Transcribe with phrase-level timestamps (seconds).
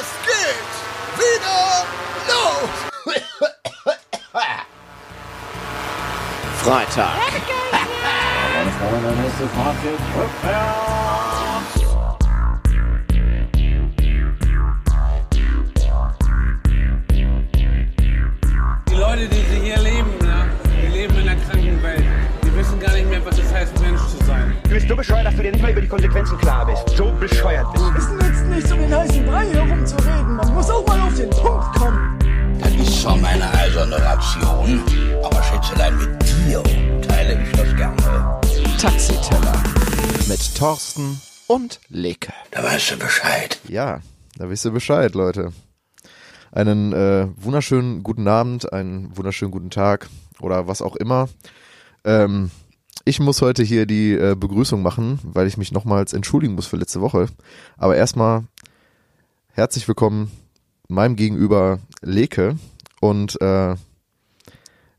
[0.00, 0.72] Es geht
[1.18, 1.84] wieder
[2.26, 2.70] los!
[6.62, 7.18] Freitag.
[24.90, 26.96] So bescheuert, dass du dir nicht mal über die Konsequenzen klar bist.
[26.96, 27.96] So bescheuert bist du.
[27.96, 30.34] Es nützt nichts, um den heißen Brei herumzureden.
[30.34, 32.18] Man muss auch mal auf den Punkt kommen.
[32.58, 34.82] Das ist zwar meine eiserne Ration,
[35.22, 36.62] aber Schätzelein mit dir
[37.06, 38.40] teile ich das gerne.
[38.80, 39.62] Taxiteller.
[40.26, 42.32] Mit Thorsten und Leke.
[42.50, 43.60] Da weißt du Bescheid.
[43.68, 44.00] Ja,
[44.38, 45.52] da wisst ihr Bescheid, Leute.
[46.50, 50.08] Einen äh, wunderschönen guten Abend, einen wunderschönen guten Tag
[50.40, 51.28] oder was auch immer.
[52.02, 52.50] Ähm,
[53.10, 56.76] ich muss heute hier die äh, Begrüßung machen, weil ich mich nochmals entschuldigen muss für
[56.76, 57.26] letzte Woche.
[57.76, 58.44] Aber erstmal
[59.52, 60.30] herzlich willkommen
[60.86, 62.54] meinem Gegenüber Leke
[63.00, 63.74] und äh,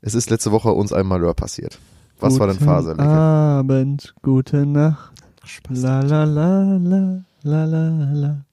[0.02, 1.80] es ist letzte Woche uns ein Malheur passiert.
[2.20, 3.04] Was war denn Phase, Leke?
[3.04, 5.14] Abend, gute Nacht.
[5.46, 5.82] Spaß.
[5.82, 8.46] La la la la la la la.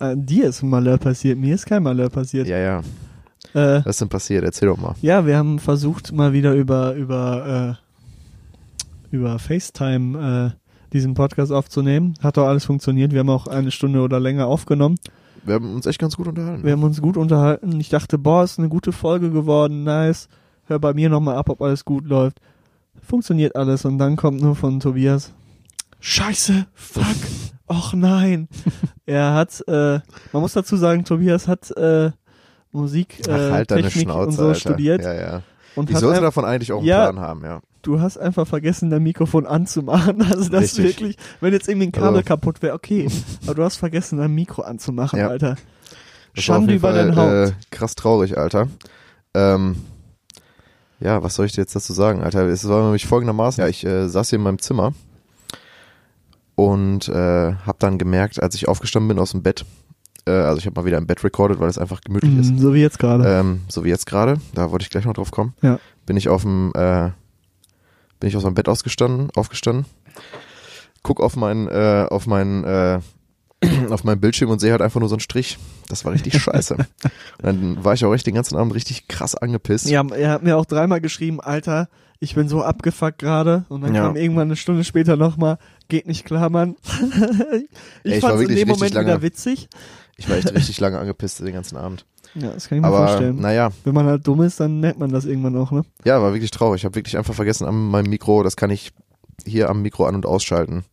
[0.00, 2.48] Äh, dir ist ein Malheur passiert, mir ist kein Malheur passiert.
[2.48, 2.78] Ja, ja.
[3.52, 4.44] Äh, Was ist denn passiert?
[4.44, 4.94] Erzähl doch mal.
[5.02, 7.85] ja, wir haben versucht mal wieder über über äh,
[9.10, 12.14] über FaceTime äh, diesen Podcast aufzunehmen.
[12.22, 13.12] Hat doch alles funktioniert.
[13.12, 14.96] Wir haben auch eine Stunde oder länger aufgenommen.
[15.44, 16.64] Wir haben uns echt ganz gut unterhalten.
[16.64, 17.78] Wir haben uns gut unterhalten.
[17.80, 20.28] Ich dachte, boah, ist eine gute Folge geworden, nice.
[20.64, 22.40] Hör bei mir nochmal ab, ob alles gut läuft.
[23.00, 25.32] Funktioniert alles und dann kommt nur von Tobias.
[26.00, 27.04] Scheiße, fuck,
[27.68, 28.48] och nein.
[29.06, 30.00] er hat, äh,
[30.32, 32.10] man muss dazu sagen, Tobias hat äh,
[32.72, 34.60] Musik, äh, Ach, halt Technik Schnauze, und so Alter.
[34.60, 35.02] studiert.
[35.02, 35.42] Ja, ja.
[35.76, 37.10] Und Ich hat sollte davon eigentlich auch einen Ja.
[37.10, 37.60] Plan haben, ja.
[37.82, 40.22] Du hast einfach vergessen, dein Mikrofon anzumachen.
[40.30, 40.84] Also das Richtig.
[40.84, 43.08] wirklich, wenn jetzt irgendwie ein Kabel Also- kaputt wäre, okay.
[43.46, 45.28] Aber du hast vergessen, dein Mikro anzumachen, Ja.
[45.28, 45.56] Alter.
[46.34, 47.32] Das Schande über Fall, dein Haupt.
[47.32, 48.68] Äh, krass traurig, Alter.
[49.34, 49.76] Ähm,
[51.00, 52.44] ja, was soll ich dir jetzt dazu sagen, Alter?
[52.46, 54.92] Es war nämlich folgendermaßen, ja, ich äh, saß hier in meinem Zimmer
[56.54, 59.64] und äh, habe dann gemerkt, als ich aufgestanden bin aus dem Bett,
[60.26, 62.52] äh, also ich habe mal wieder im Bett recorded, weil es einfach gemütlich ist.
[62.52, 63.26] Mm, so wie jetzt gerade.
[63.28, 65.54] Ähm, so wie jetzt gerade, da wollte ich gleich noch drauf kommen.
[65.62, 65.78] Ja.
[66.06, 67.10] Bin ich auf dem, äh,
[68.20, 69.86] bin ich aus meinem Bett ausgestanden, aufgestanden,
[71.02, 73.00] guck auf meinen, äh, auf meinen, äh,
[73.90, 75.58] auf meinen Bildschirm und sehe halt einfach nur so einen Strich.
[75.88, 76.74] Das war richtig scheiße.
[76.74, 76.86] Und
[77.42, 79.88] dann war ich auch echt den ganzen Abend richtig krass angepisst.
[79.88, 81.88] Ja, er hat mir auch dreimal geschrieben, Alter,
[82.18, 83.64] ich bin so abgefuckt gerade.
[83.68, 84.02] Und dann Ja.
[84.06, 86.76] kam irgendwann eine Stunde später nochmal, geht nicht klar, Mann.
[88.02, 89.68] ich Ey, ich war fand es in dem Moment lange- wieder witzig.
[90.18, 92.06] Ich war echt richtig lange angepisst den ganzen Abend.
[92.34, 93.40] Ja, das kann ich mir Aber vorstellen.
[93.40, 95.82] naja, Wenn man halt dumm ist, dann merkt man das irgendwann auch, ne?
[96.04, 96.80] ja, war wirklich traurig.
[96.80, 98.92] Ich habe wirklich einfach vergessen an meinem Mikro, das kann ich
[99.46, 100.84] hier am Mikro an- und ausschalten.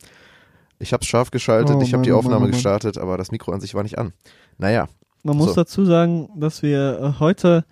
[0.80, 2.52] Ich habe es scharf geschaltet, Oh ich habe die oh Aufnahme Mann, oh Mann.
[2.52, 4.14] gestartet, aber das Mikro an sich war nicht an.
[4.58, 4.88] Naja,
[5.24, 5.56] Man muss So.
[5.56, 7.64] dazu sagen, dass wir äh, heute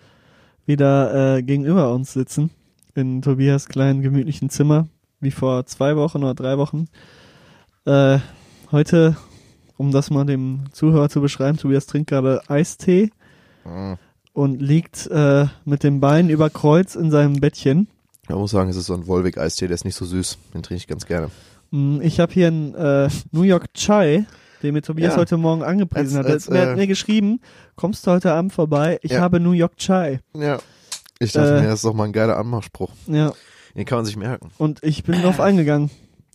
[0.65, 2.49] wieder äh, gegenüber uns sitzen.
[2.95, 4.87] In Tobias kleinen, gemütlichen Zimmer.
[5.19, 6.87] Wie vor zwei Wochen oder drei Wochen.
[7.85, 8.19] Äh,
[8.71, 9.15] heute,
[9.77, 13.11] um das mal dem Zuhörer zu beschreiben, Tobias trinkt gerade Eistee.
[14.33, 17.87] Und liegt äh, mit dem Bein über Kreuz in seinem Bettchen.
[18.29, 20.37] man muss sagen, es ist so ein Volvic-Eistee, der ist nicht so süß.
[20.53, 21.29] Den trinke ich ganz gerne.
[21.71, 24.25] Mm, Ich habe hier einen äh, New York Chai,
[24.63, 25.19] den mir Tobias Ja.
[25.19, 26.25] heute Morgen angepriesen hat.
[26.27, 27.41] als, er äh, hat mir geschrieben,
[27.75, 28.99] kommst du heute Abend vorbei?
[29.01, 29.21] Ich Ja.
[29.21, 30.19] habe New York Chai.
[30.33, 30.59] Ja.
[31.19, 32.91] Ich dachte Äh, mir, das ist doch mal ein geiler Anmachspruch.
[33.07, 33.33] Ja,
[33.75, 34.49] Den kann man sich merken.
[34.57, 35.89] und ich bin drauf eingegangen.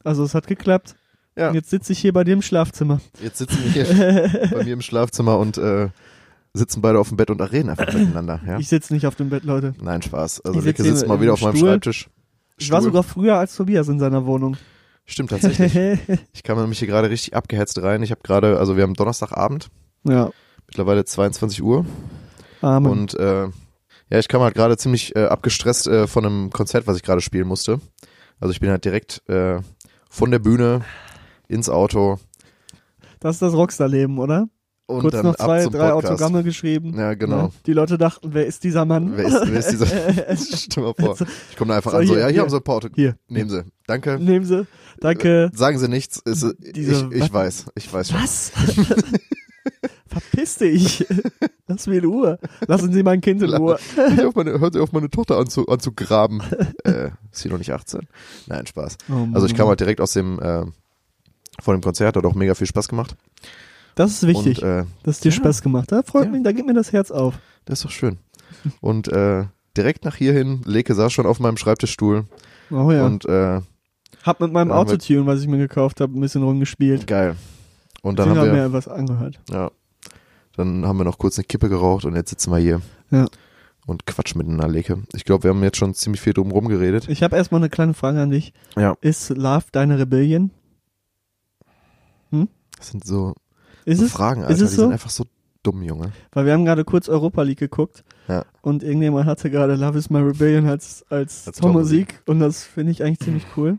[0.04, 0.94] Also es hat geklappt.
[1.38, 1.48] Ja.
[1.48, 3.00] Und jetzt sitze ich hier bei dir im Schlafzimmer.
[3.22, 5.88] Jetzt sitzen wir hier bei mir im Schlafzimmer und äh,
[6.56, 8.40] sitzen beide auf dem Bett und reden einfach miteinander.
[8.46, 8.58] Ja?
[8.58, 9.74] Ich sitze nicht auf dem Bett, Leute.
[9.80, 10.42] Nein, Spaß.
[10.42, 11.68] Also sitze sitzt mal wieder auf meinem Stuhl.
[11.70, 12.08] Schreibtisch.
[12.58, 14.56] Ich war sogar früher als Tobias in seiner Wohnung.
[15.04, 15.72] Stimmt tatsächlich.
[16.32, 18.02] Ich kam nämlich hier gerade richtig abgehetzt rein.
[18.02, 19.68] Ich habe gerade, also wir haben Donnerstagabend,
[20.04, 20.30] ja,
[20.66, 21.84] mittlerweile 22 Uhr.
[22.60, 22.90] Amen.
[22.90, 26.96] Und äh, ja, ich kam halt gerade ziemlich äh, abgestresst äh, von einem Konzert, was
[26.96, 27.80] ich gerade spielen musste.
[28.40, 29.60] Also ich bin halt direkt äh,
[30.08, 30.82] von der Bühne
[31.48, 32.18] ins Auto
[33.20, 34.48] das ist das Rockstar-Leben, oder?
[34.86, 36.12] Und Kurz noch zwei, drei Podcast.
[36.12, 36.96] Autogramme geschrieben.
[36.96, 37.42] Ja, genau.
[37.44, 37.50] Ne?
[37.66, 39.16] Die Leute dachten, wer ist dieser Mann?
[39.16, 39.86] Wer ist, wer ist dieser?
[40.56, 41.16] Stell mal vor.
[41.50, 42.42] Ich komme da einfach So, an, so, hier, ja, hier, hier.
[42.42, 42.88] haben Sie ein paar Auto.
[42.94, 43.16] Hier.
[43.28, 43.64] Nehmen Sie.
[43.86, 44.18] Danke.
[44.20, 44.66] Nehmen Sie.
[45.00, 45.50] Danke.
[45.54, 46.18] Sagen Sie nichts.
[46.24, 47.66] Ist, Diese- ich, ich weiß.
[47.74, 48.20] Ich weiß schon.
[48.22, 48.52] Was?
[50.08, 51.06] Verpiss dich.
[51.66, 52.38] Lass mir in Ruhe.
[52.66, 53.78] Lassen Sie mein Kind in Ruhe.
[53.96, 56.42] Hört Sie auf meine, hört Sie auf meine Tochter anzu, anzugraben.
[56.84, 58.00] äh, ist sie noch nicht 18?
[58.46, 58.96] Nein, Spaß.
[59.10, 60.64] Oh Also ich kam halt direkt aus dem, äh,
[61.60, 63.16] von dem Konzert, hat auch mega viel Spaß gemacht.
[63.96, 65.36] Das ist wichtig, Und äh, dass dir ja.
[65.36, 66.06] Spaß gemacht hat.
[66.06, 66.30] Freut Ja.
[66.30, 67.34] mich, da geht mir das Herz auf.
[67.64, 68.18] das ist doch schön.
[68.80, 69.44] Und äh,
[69.76, 72.24] direkt nach hierhin, Leke saß schon auf meinem Schreibtischstuhl
[72.70, 73.04] Oh ja.
[73.06, 73.60] und äh,
[74.22, 77.06] hab mit meinem Autotune, was ich mir gekauft habe, ein bisschen rumgespielt.
[77.08, 77.36] geil.
[78.02, 79.40] Und dann haben haben wir, mir was angehört.
[79.50, 79.70] ja,
[80.56, 83.26] Dann haben wir noch kurz eine Kippe geraucht und jetzt sitzen wir hier Ja.
[83.86, 85.02] und quatschen miteinander, Leke.
[85.14, 87.08] Ich glaube, wir haben jetzt schon ziemlich viel drum rum geredet.
[87.08, 88.52] Ich habe erstmal eine kleine Frage an dich.
[88.76, 88.94] Ja.
[89.00, 90.50] Ist Love deine Rebellion?
[92.78, 93.34] Das sind so,
[93.86, 94.12] Ist es?
[94.12, 94.52] Fragen, Alter.
[94.54, 94.82] ist es die so?
[94.82, 95.24] sind einfach so
[95.62, 96.12] dumm, Junge.
[96.32, 98.44] Weil wir haben gerade kurz Europa League geguckt Ja.
[98.62, 102.92] und irgendjemand hatte gerade Love is my Rebellion als, als, Als Top-Musik und das finde
[102.92, 103.78] ich eigentlich ziemlich cool.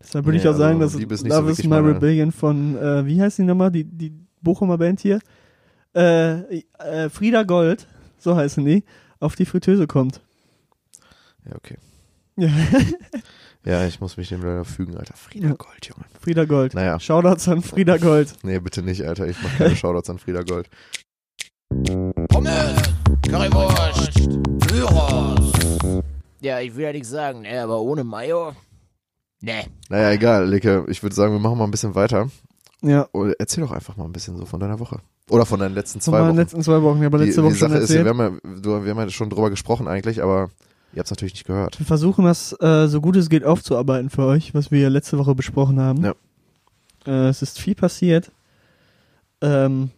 [0.00, 2.76] Deshalb würde Nee, ich auch sagen, also dass nicht so Love is my Rebellion von,
[2.76, 4.12] äh, wie heißt die nochmal, die, die
[4.42, 5.20] Bochumer Band hier?
[5.94, 7.86] Äh, äh, Frieda Gold,
[8.18, 8.82] so heißen die,
[9.20, 10.20] auf die Fritteuse kommt.
[11.44, 11.76] Ja, okay.
[12.36, 12.48] Ja.
[13.64, 15.14] Ja, ich muss mich dem leider fügen, Alter.
[15.16, 15.48] Frieda.
[15.48, 16.04] Gold, Junge.
[16.20, 16.74] Frieda Gold.
[16.74, 16.98] Naja.
[16.98, 18.32] Shoutouts an Frieda Gold.
[18.42, 19.28] Nee, bitte nicht, Alter.
[19.28, 20.68] Ich mach keine Shoutouts an Frieda Gold.
[22.28, 22.82] Pommes,
[23.28, 24.12] Currywurst,
[24.68, 26.02] Gyros.
[26.40, 28.52] Ja, ich will ja nichts sagen, ne, aber ohne Mayo?
[29.40, 29.64] Ne.
[29.88, 30.84] Naja, egal, Leke.
[30.88, 32.28] Ich würde sagen, wir machen mal ein bisschen weiter.
[32.82, 33.08] Ja.
[33.12, 34.98] Oder erzähl doch einfach mal ein bisschen so von deiner Woche.
[35.30, 36.36] Oder von deinen letzten Von zwei meinen Wochen.
[36.36, 38.04] letzten zwei Wochen, ja, aber letzte die, Woche die schon Sache ist, erzählt.
[38.06, 40.50] wir haben, ja, du, wir haben ja schon drüber gesprochen eigentlich, aber
[40.92, 41.78] ihr habt es natürlich nicht gehört.
[41.78, 45.18] Wir versuchen das äh, so gut es geht aufzuarbeiten für euch, was wir ja letzte
[45.18, 46.04] Woche besprochen haben.
[46.04, 46.14] Ja.
[47.06, 48.30] Äh, es ist viel passiert.
[49.40, 49.90] Ähm,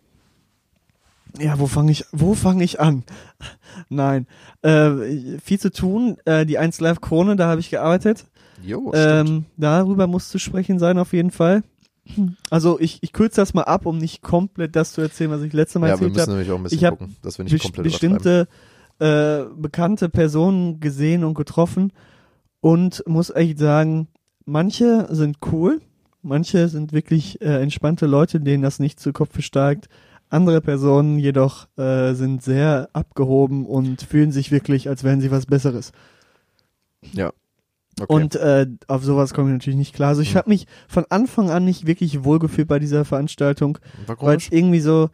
[1.39, 3.03] ja, wo fange ich, wo fange ich an?
[3.89, 4.27] Nein,
[4.63, 6.17] äh, viel zu tun.
[6.25, 8.25] Äh, die 1 Live Krone, da habe ich gearbeitet.
[8.63, 9.29] Jo, stimmt.
[9.29, 11.63] Ähm, darüber muss zu sprechen sein auf jeden Fall.
[12.51, 15.53] Also ich, ich kürze das mal ab, um nicht komplett das zu erzählen, was ich
[15.53, 16.33] letztes Mal ja, wir erzählt müssen habe.
[16.33, 18.49] nämlich auch ein bisschen Ich hab gucken, dass wir nicht komplett bestimmte
[18.99, 21.93] äh, bekannte Personen gesehen und getroffen
[22.61, 24.09] und muss echt sagen,
[24.45, 25.81] manche sind cool,
[26.23, 29.89] manche sind wirklich äh, entspannte Leute, denen das nicht zu Kopf steigt.
[30.31, 35.47] Andere Personen jedoch äh, sind sehr abgehoben und fühlen sich wirklich, als wären sie was
[35.47, 35.93] Besseres.
[37.13, 37.33] Ja.
[38.01, 38.13] Okay.
[38.13, 40.09] Und äh, auf sowas komme ich natürlich nicht klar.
[40.09, 40.37] Also ich Hm.
[40.37, 43.79] habe mich von Anfang an nicht wirklich wohlgefühlt bei dieser Veranstaltung
[44.19, 45.11] weil es irgendwie so,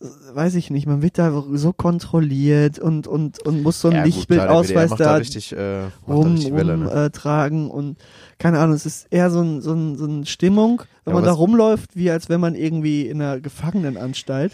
[0.00, 4.04] weiß ich nicht, man wird da so kontrolliert und, und, und muss so ein ja,
[4.04, 6.90] Lichtbildausweis da da richtig, äh, da rum, richtig Welle, rum ne?
[6.90, 7.96] äh, tragen und
[8.38, 11.24] keine Ahnung, es ist eher so, ein, so, ein, so eine Stimmung, wenn Ja, man
[11.24, 14.52] da rumläuft, wie als wenn man irgendwie in einer Gefangenenanstalt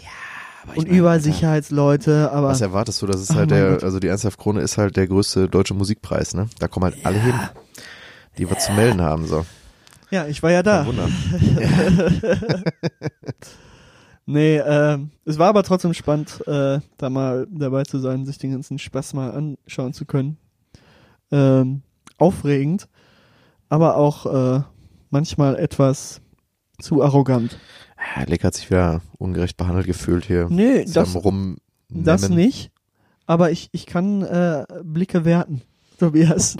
[0.71, 3.05] ich und mein, überall Sicherheitsleute, aber Was erwartest du?
[3.07, 3.83] Das ist Oh halt der, Gott.
[3.83, 6.47] also die 1 Krone ist halt der größte deutsche Musikpreis, ne?
[6.59, 7.33] Da kommen halt alle hin,
[8.37, 9.45] die was zu melden haben, so.
[10.09, 10.83] ja, ich war ja da.
[10.83, 11.09] Kein Wunder.
[14.25, 18.51] Nee, äh, es war aber trotzdem spannend, äh, da mal dabei zu sein, sich den
[18.51, 20.37] ganzen Spaß mal anschauen zu können.
[21.31, 21.81] Ähm,
[22.17, 22.87] aufregend,
[23.69, 24.63] aber auch äh,
[25.09, 26.21] manchmal etwas
[26.79, 27.59] zu arrogant.
[28.15, 30.47] Ja, Leck hat sich wieder ungerecht behandelt gefühlt hier.
[30.49, 31.57] Nee, das, rum
[31.89, 32.71] das nicht,
[33.25, 35.61] aber ich, ich kann äh, Blicke werten,
[35.99, 36.55] Tobias.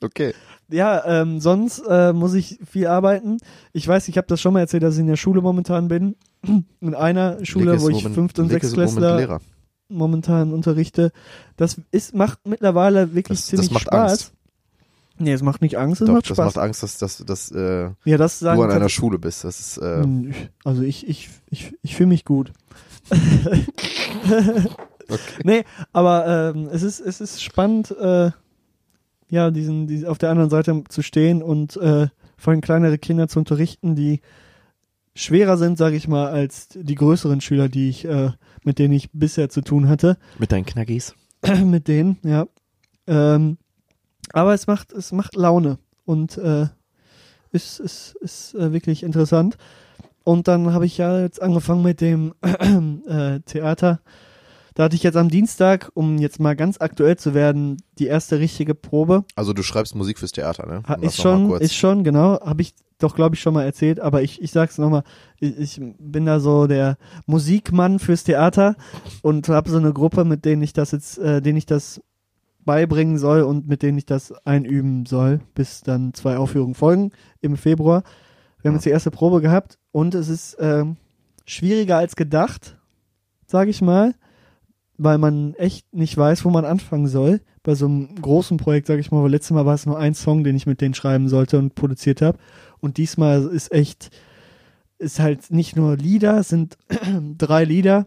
[0.00, 0.34] Okay.
[0.70, 3.38] Ja, ähm, sonst äh, muss ich viel arbeiten.
[3.72, 6.16] Ich weiß, ich habe das schon mal erzählt, dass ich in der Schule momentan bin.
[6.80, 9.40] In einer Schule, Leck ist wo ich Fünft- und Sechstklässler
[9.88, 11.12] momentan unterrichte.
[11.56, 14.10] Das ist, macht mittlerweile wirklich Das, ziemlich das macht Spaß.
[14.10, 14.32] Angst.
[15.18, 16.54] Nee, es macht nicht Angst, es Doch, macht das Spaß.
[16.56, 19.44] macht Angst, dass, dass, dass äh, ja, das sagen du an einer Schule bist.
[19.44, 22.52] Das ist, äh, Hm, Also ich, ich, ich, ich fühle mich gut.
[25.44, 28.30] Nee, aber ähm, es ist, es ist spannend, äh,
[29.28, 33.28] ja, diesen, diesen, auf der anderen Seite zu stehen und äh, vor allem kleinere Kinder
[33.28, 34.20] zu unterrichten, die
[35.14, 38.30] schwerer sind, sage ich mal, als die größeren Schüler, die ich, äh,
[38.62, 40.18] mit denen ich bisher zu tun hatte.
[40.38, 41.14] mit deinen Knackis.
[41.64, 42.46] mit denen, ja.
[43.06, 43.58] Ähm,
[44.32, 46.66] aber es macht, es macht Laune und äh,
[47.52, 49.56] ist, ist, ist äh, wirklich interessant.
[50.24, 52.34] Und dann habe ich ja jetzt angefangen mit dem
[53.06, 54.00] äh, Theater.
[54.74, 58.40] Da hatte ich jetzt am Dienstag, um jetzt mal ganz aktuell zu werden, die erste
[58.40, 59.24] richtige Probe.
[59.36, 60.82] Also du schreibst Musik fürs Theater, ne?
[60.88, 62.40] Um ist schon, ist schon, genau.
[62.40, 64.00] Habe ich doch, glaube ich, schon mal erzählt.
[64.00, 65.04] Aber ich, ich sag's nochmal.
[65.38, 68.74] Ich, ich bin da so der Musikmann fürs Theater
[69.22, 72.00] und habe so eine Gruppe, mit denen ich das jetzt, äh, denen ich das
[72.64, 77.56] beibringen soll und mit denen ich das einüben soll, bis dann zwei Aufführungen folgen im
[77.56, 78.02] Februar.
[78.62, 80.96] Wir haben jetzt die erste Probe gehabt und es ist ähm,
[81.44, 82.78] schwieriger als gedacht,
[83.46, 84.14] sage ich mal,
[84.96, 87.40] weil man echt nicht weiß, wo man anfangen soll.
[87.62, 90.14] Bei so einem großen Projekt, sage ich mal, weil letztes Mal war es nur ein
[90.14, 92.38] Song, den ich mit denen schreiben sollte und produziert habe.
[92.80, 94.10] Und diesmal ist echt,
[94.98, 96.76] ist halt nicht nur Lieder, sind
[97.38, 98.06] drei Lieder,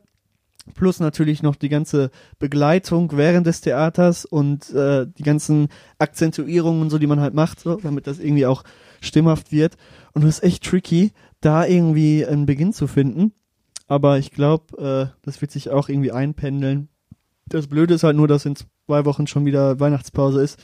[0.74, 6.89] plus natürlich noch die ganze Begleitung während des Theaters und äh, die ganzen Akzentuierungen und
[6.89, 8.63] so, die man halt macht, so, damit das irgendwie auch
[9.01, 9.77] stimmhaft wird.
[10.13, 13.34] Und das ist echt tricky, da irgendwie einen Beginn zu finden.
[13.88, 16.89] Aber ich glaube, äh, das wird sich auch irgendwie einpendeln.
[17.48, 20.60] Das Blöde ist halt nur, dass in zwei Wochen schon wieder Weihnachtspause ist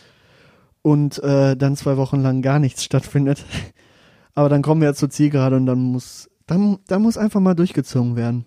[0.81, 3.45] und äh, dann zwei Wochen lang gar nichts stattfindet.
[4.35, 7.53] Aber dann kommen wir ja zur Zielgerade und dann muss, dann, dann muss einfach mal
[7.53, 8.45] durchgezogen werden,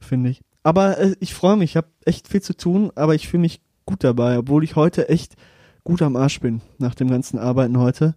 [0.00, 0.40] finde ich.
[0.62, 3.60] Aber äh, ich freue mich, ich habe echt viel zu tun, aber ich fühle mich
[3.84, 5.36] gut dabei, obwohl ich heute echt
[5.84, 8.16] gut am Arsch bin nach dem ganzen Arbeiten heute.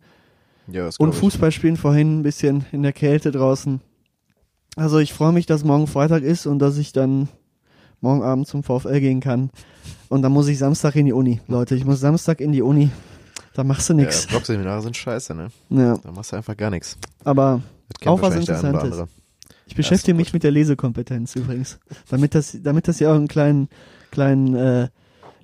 [0.68, 1.13] Ja, das Und.
[1.13, 3.82] Fußball spielen vorhin ein bisschen in der Kälte draußen.
[4.80, 7.28] Also ich freue mich, dass morgen Freitag ist und dass ich dann
[8.00, 9.50] morgen Abend zum VfL gehen kann.
[10.08, 11.42] Und dann muss ich Samstag in die Uni.
[11.48, 12.90] Leute, ich muss Samstag in die Uni.
[13.54, 14.26] Da machst du Ja, nix.
[14.28, 15.50] Blogseminare sind scheiße, ne?
[15.70, 16.98] Ja, Da machst du einfach gar nichts.
[17.26, 17.62] aber
[18.06, 19.04] Auch was Interessantes.
[19.66, 20.36] ich beschäftige mich gut.
[20.36, 21.78] mit der Lesekompetenz übrigens.
[22.10, 23.68] Damit das, damit das ja auch einen kleinen,
[24.12, 24.88] kleinen äh,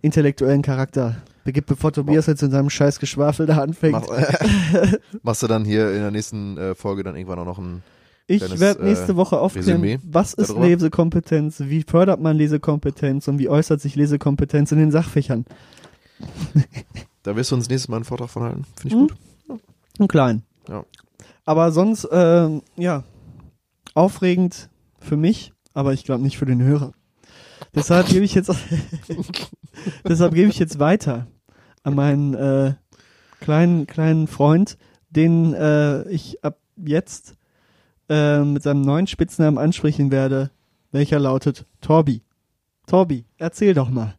[0.01, 3.93] intellektuellen Charakter begibt, bevor Tobias jetzt in seinem scheiß Geschwafel da anfängt.
[3.93, 4.07] Mach,
[5.23, 7.83] machst du dann hier in der nächsten äh, Folge dann irgendwann auch noch ein.
[8.27, 10.65] Ich werde äh, nächste Woche aufklären, Resümee was ist darüber?
[10.67, 15.45] Lesekompetenz, wie fördert man Lesekompetenz und wie äußert sich Lesekompetenz in den Sachfächern.
[17.23, 18.65] Da wirst du uns nächstes Mal einen Vortrag von halten.
[18.79, 19.07] Finde ich Hm?
[19.07, 19.59] gut.
[19.97, 20.43] Und klein.
[20.69, 20.85] Ja.
[21.43, 23.03] Aber sonst, ähm, ja,
[23.95, 26.91] aufregend für mich, aber ich glaube nicht für den Hörer.
[27.73, 28.51] Deshalb gebe ich jetzt,
[30.07, 31.25] deshalb gebe ich jetzt weiter
[31.81, 32.73] an meinen äh,
[33.39, 34.77] kleinen kleinen Freund,
[35.09, 37.33] den äh, ich ab jetzt
[38.09, 40.51] äh, mit seinem neuen Spitznamen ansprechen werde,
[40.91, 42.21] welcher lautet Torbi.
[42.87, 44.15] Torbi, erzähl doch mal.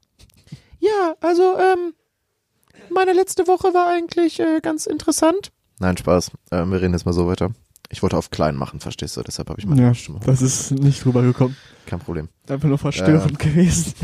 [0.79, 1.95] Ja, also, ähm,
[2.93, 5.53] meine letzte Woche war eigentlich äh, ganz interessant.
[5.79, 6.31] Nein, Spaß.
[6.53, 7.51] Ähm, wir reden jetzt mal so weiter.
[7.89, 9.23] Ich wollte auf klein machen, verstehst du?
[9.23, 10.19] Deshalb habe ich meine Ja, Stimme.
[10.25, 11.57] das ist nicht rübergekommen.
[11.87, 12.29] Kein Problem.
[12.49, 13.95] Einfach nur verstörend gewesen.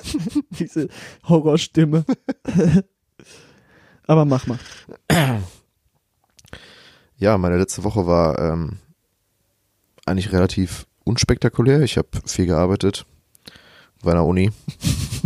[0.50, 0.88] Diese
[1.28, 2.04] Horrorstimme.
[4.08, 4.58] Aber mach mal.
[7.16, 8.78] Ja, meine letzte Woche war ähm,
[10.08, 11.82] eigentlich relativ unspektakulär.
[11.82, 13.06] Ich habe viel gearbeitet
[14.02, 14.50] bei einer Uni.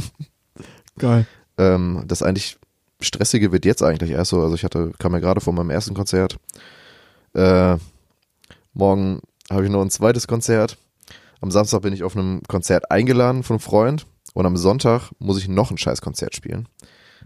[0.98, 1.26] Geil.
[1.58, 2.58] Ähm, das eigentlich
[3.00, 4.40] stressige wird jetzt eigentlich erst so.
[4.40, 6.38] Also ich hatte, kam ja gerade von meinem ersten Konzert.
[7.34, 7.76] Äh,
[8.72, 9.20] morgen
[9.50, 10.78] habe ich noch ein zweites Konzert.
[11.40, 15.38] Am Samstag bin ich auf einem Konzert eingeladen von einem Freund und am Sonntag muss
[15.38, 16.68] ich noch ein scheiß Konzert spielen.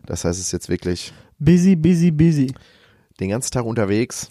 [0.07, 2.55] Das heißt, es ist jetzt wirklich Busy, busy, busy.
[3.21, 4.31] den ganzen Tag unterwegs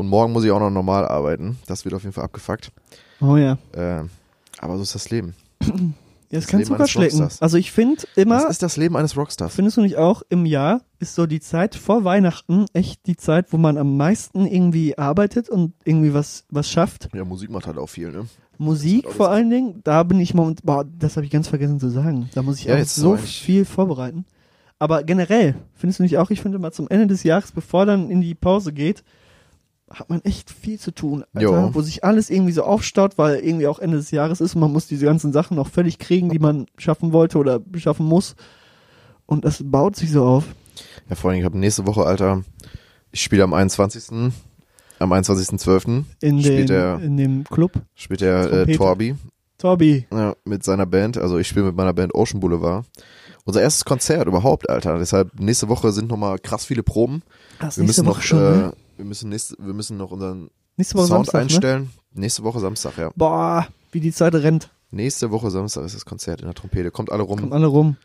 [0.00, 1.58] und morgen muss ich auch noch normal arbeiten.
[1.66, 2.72] Das wird auf jeden Fall abgefuckt.
[3.20, 3.58] Oh ja.
[3.72, 4.02] Äh,
[4.58, 5.34] aber so ist das Leben.
[5.62, 7.28] Ja, es Das kann Leben Zucker eines schlecken.
[7.40, 9.54] Also ich finde immer, Das ist das Leben eines Rockstars.
[9.54, 13.52] findest du nicht auch, im Jahr ist so die Zeit vor Weihnachten echt die Zeit,
[13.52, 17.08] wo man am meisten irgendwie arbeitet und irgendwie was, was schafft.
[17.14, 18.26] Ja, Musik macht halt auch viel, ne?
[18.58, 21.48] Musik ist vor alles- allen Dingen, da bin ich momentan, boah, das habe ich ganz
[21.48, 22.28] vergessen zu sagen.
[22.34, 24.24] Da muss ich Ja, auch jetzt so viel vorbereiten.
[24.78, 28.08] Aber generell, findest du nicht auch, ich finde mal zum Ende des Jahres, bevor dann
[28.10, 29.02] in die Pause geht,
[29.92, 33.66] hat man echt viel zu tun, Alter, wo sich alles irgendwie so aufstaut, weil irgendwie
[33.66, 36.38] auch Ende des Jahres ist und man muss diese ganzen Sachen noch fertig kriegen, die
[36.38, 38.36] man schaffen wollte oder schaffen muss.
[39.26, 40.44] Und das baut sich so auf.
[41.08, 42.44] Ja, vor allem, ich habe nächste Woche, Alter,
[43.10, 44.32] ich spiele am 21.
[45.00, 46.04] Am 21.12.
[46.20, 47.72] In, spielt den, der, in dem Club.
[47.94, 48.76] spielt der äh.
[48.76, 49.16] Torbi
[49.60, 51.18] Tobi, ja, mit seiner Band.
[51.18, 52.86] Also ich spiele mit meiner Band Ocean Boulevard.
[53.44, 54.98] Unser erstes Konzert überhaupt, Alter.
[54.98, 57.22] Deshalb nächste Woche sind nochmal krass viele Proben.
[57.58, 58.72] das Wir müssen Woche noch, schon, äh, ne?
[59.00, 61.40] Wir müssen nächste, wir müssen noch unseren Nächste Woche Sound Samstag, ne?
[61.42, 61.90] einstellen.
[62.12, 63.10] Nächste Woche Samstag, ja.
[63.16, 64.70] Boah, wie die Zeit rennt.
[64.90, 66.90] Nächste Woche Samstag ist das Konzert in der Trompete.
[66.90, 67.38] Kommt alle rum.
[67.40, 67.96] Kommen alle rum.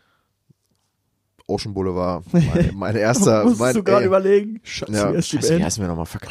[1.46, 2.24] Ocean Boulevard.
[2.32, 3.44] Mein, mein erster.
[3.56, 4.60] Mein, du gerade überlegen.
[4.62, 6.06] Scheiße, Ja, wie scheiße, wie heißen wir nochmal?
[6.06, 6.22] Fuck.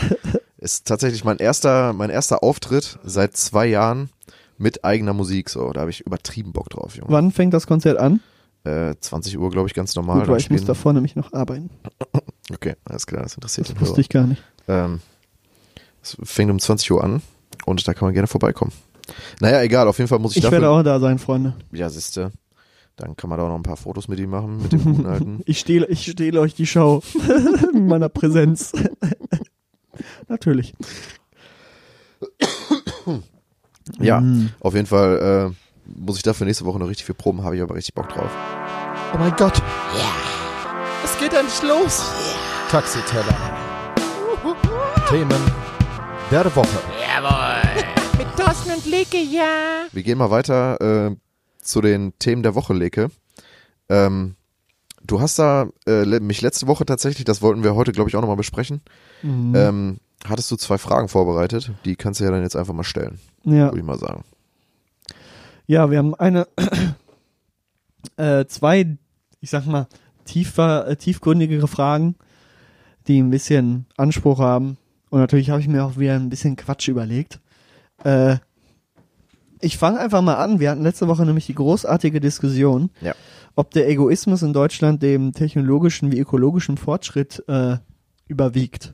[0.57, 4.09] Ist tatsächlich mein erster, mein erster Auftritt seit zwei Jahren
[4.57, 5.49] mit eigener Musik.
[5.49, 7.11] So, da habe ich übertrieben Bock drauf, Junge.
[7.11, 8.19] Wann fängt das Konzert an?
[8.63, 10.21] Äh, 20 Uhr, glaube ich, ganz normal.
[10.21, 10.67] Gut, weil ich muss spielen.
[10.67, 11.69] davor nämlich noch arbeiten.
[12.51, 14.41] Okay, alles klar, das interessiert Das den wusste ich gar nicht.
[14.67, 15.01] Ähm,
[16.01, 17.21] es fängt um 20 Uhr an
[17.65, 18.71] und da kann man gerne vorbeikommen.
[19.39, 20.61] Naja, egal, auf jeden Fall muss ich, Ich dafür.
[20.61, 21.53] werde auch da sein, Freunde.
[21.71, 22.31] ja, siehste.
[22.95, 25.05] Dann kann man da auch noch ein paar Fotos mit ihm machen, mit dem guten
[25.05, 25.41] alten.
[25.45, 27.03] Ich stehle, ich stehle euch die Show
[27.73, 28.71] mit meiner Präsenz.
[30.27, 30.73] Natürlich.
[33.99, 34.49] Ja, Mhm.
[34.61, 37.61] auf jeden Fall äh, muss ich dafür nächste Woche noch richtig viel Proben, habe ich
[37.61, 38.31] aber richtig Bock drauf.
[39.13, 39.61] Oh mein Gott.
[41.03, 42.01] Es geht endlich los.
[42.71, 43.54] Taxiteller.
[45.09, 45.29] Themen
[46.31, 46.67] der Woche.
[48.17, 49.85] Mit Thorsten und Leke, ja.
[49.91, 51.15] Wir gehen mal weiter äh,
[51.61, 53.09] zu den Themen der Woche, Leke.
[53.89, 54.35] Ähm,
[55.05, 58.21] du hast da äh, mich letzte Woche tatsächlich, das wollten wir heute, glaube ich, auch
[58.21, 58.81] nochmal besprechen,
[59.21, 59.53] Mhm.
[59.55, 59.97] ähm,
[60.27, 61.71] hattest du zwei Fragen vorbereitet.
[61.85, 63.65] Die kannst du ja dann jetzt einfach mal stellen, ja.
[63.67, 64.23] würde ich mal sagen.
[65.67, 66.47] ja, wir haben eine,
[68.17, 68.97] äh, zwei,
[69.41, 69.87] ich sag mal,
[70.25, 72.15] tiefer, äh, tiefgründigere Fragen,
[73.07, 74.77] die ein bisschen Anspruch haben.
[75.09, 77.39] Und natürlich habe ich mir auch wieder ein bisschen Quatsch überlegt.
[78.03, 78.37] Äh,
[79.61, 80.59] ich fange einfach mal an.
[80.59, 83.13] Wir hatten letzte Woche nämlich die großartige Diskussion, Ja.
[83.55, 87.77] ob der Egoismus in Deutschland dem technologischen wie ökologischen Fortschritt äh,
[88.27, 88.93] überwiegt.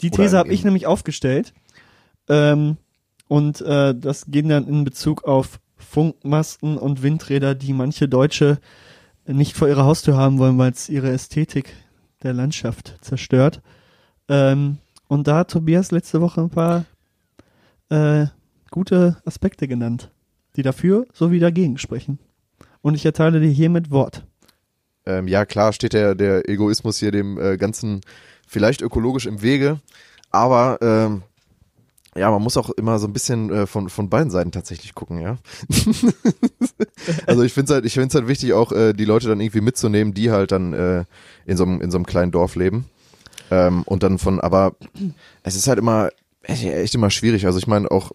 [0.00, 1.52] Die Oder These habe ich nämlich aufgestellt.
[2.28, 2.76] Ähm,
[3.28, 8.58] und äh, das ging dann in Bezug auf Funkmasten und Windräder, die manche Deutsche
[9.26, 11.72] nicht vor ihrer Haustür haben wollen, weil es ihre Ästhetik
[12.22, 13.60] der Landschaft zerstört.
[14.28, 14.78] Ähm,
[15.12, 16.86] und da hat Tobias letzte Woche ein paar
[17.90, 18.28] äh,
[18.70, 20.10] gute Aspekte genannt,
[20.56, 22.18] die dafür sowie dagegen sprechen.
[22.80, 24.24] Und ich erteile dir hiermit Wort.
[25.04, 28.00] Ähm, ja, klar steht der, der Egoismus hier dem äh, Ganzen
[28.48, 29.80] vielleicht ökologisch im Wege,
[30.30, 31.24] aber ähm,
[32.16, 35.20] ja, man muss auch immer so ein bisschen äh, von, von beiden Seiten tatsächlich gucken,
[35.20, 35.36] ja.
[37.26, 39.60] also ich finde es halt, ich finde halt wichtig, auch äh, die Leute dann irgendwie
[39.60, 41.04] mitzunehmen, die halt dann äh,
[41.44, 42.86] in so einem in so einem kleinen Dorf leben.
[43.50, 44.74] Ähm, und dann von, aber
[45.42, 46.10] es ist halt immer
[46.42, 47.46] echt, echt immer schwierig.
[47.46, 48.12] Also ich meine auch,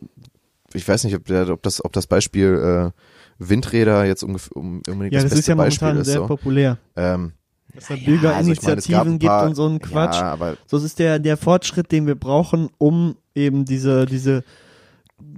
[0.74, 3.02] ich weiß nicht, ob, der, ob das, ob das Beispiel äh,
[3.40, 6.08] Windräder jetzt ungefähr um, unbedingt Ja, das, das, ist beste ja Beispiel ist.
[6.08, 6.28] sehr So.
[6.28, 6.78] populär.
[6.96, 7.34] Ähm,
[7.74, 10.16] Dass es ja, also ich meine, es gab Bürgerinitiativen ein gibt und so ein Quatsch.
[10.16, 14.44] Ja, aber So, es ist der, der Fortschritt, den wir brauchen, um eben diese, diese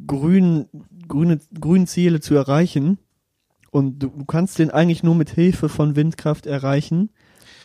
[0.08, 0.65] grünen,
[1.08, 2.98] grüne, grünen Ziele zu erreichen.
[3.72, 7.10] Und du, du kannst den eigentlich nur mit Hilfe von Windkraft erreichen.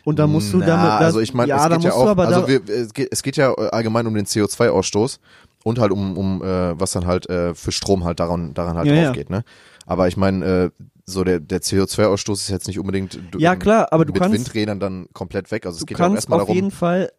[0.04, 1.92] Und da musst du Na, damit, das, also ich meine, ja, es da geht ja
[1.94, 5.18] auch, aber also wir, es, geht, es geht ja äh, allgemein um den CO2-Ausstoß
[5.64, 8.86] und halt um, um äh, was dann halt äh, für Strom halt daran, daran halt
[8.86, 9.04] Ja, ja.
[9.06, 9.44] drauf geht, ne?
[9.86, 10.70] Aber ich meine, äh,
[11.06, 14.78] so der, der CO2-Ausstoß ist jetzt nicht unbedingt Ja, klar, aber du mit kannst- Windrädern
[14.80, 15.64] dann komplett weg.
[15.66, 16.54] Also es du geht ja auch erstmal auf darum.
[16.56, 17.10] jeden Fall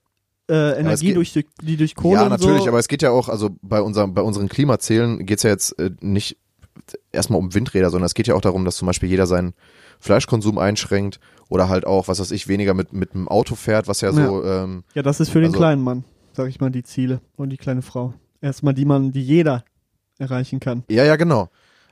[0.50, 2.68] äh, Energie geht- durch, die- durch Kohle ja, natürlich, so.
[2.70, 5.90] aber es geht ja auch, also bei unserem, bei unseren Klimazielen geht's ja jetzt äh,
[6.02, 6.38] nicht
[7.12, 9.54] erstmal um Windräder, sondern es geht ja auch darum, dass zum Beispiel jeder seinen
[10.00, 14.02] Fleischkonsum einschränkt oder halt auch, was weiß ich, weniger mit, mit dem Auto fährt, was
[14.02, 16.84] ja so, ähm, ja, das ist für den also- kleinen Mann, sag ich mal, die
[16.84, 18.14] Ziele und die kleine Frau.
[18.42, 19.64] Erstmal die man, die jeder
[20.18, 20.84] erreichen kann.
[20.90, 21.50] Ja, ja, genau.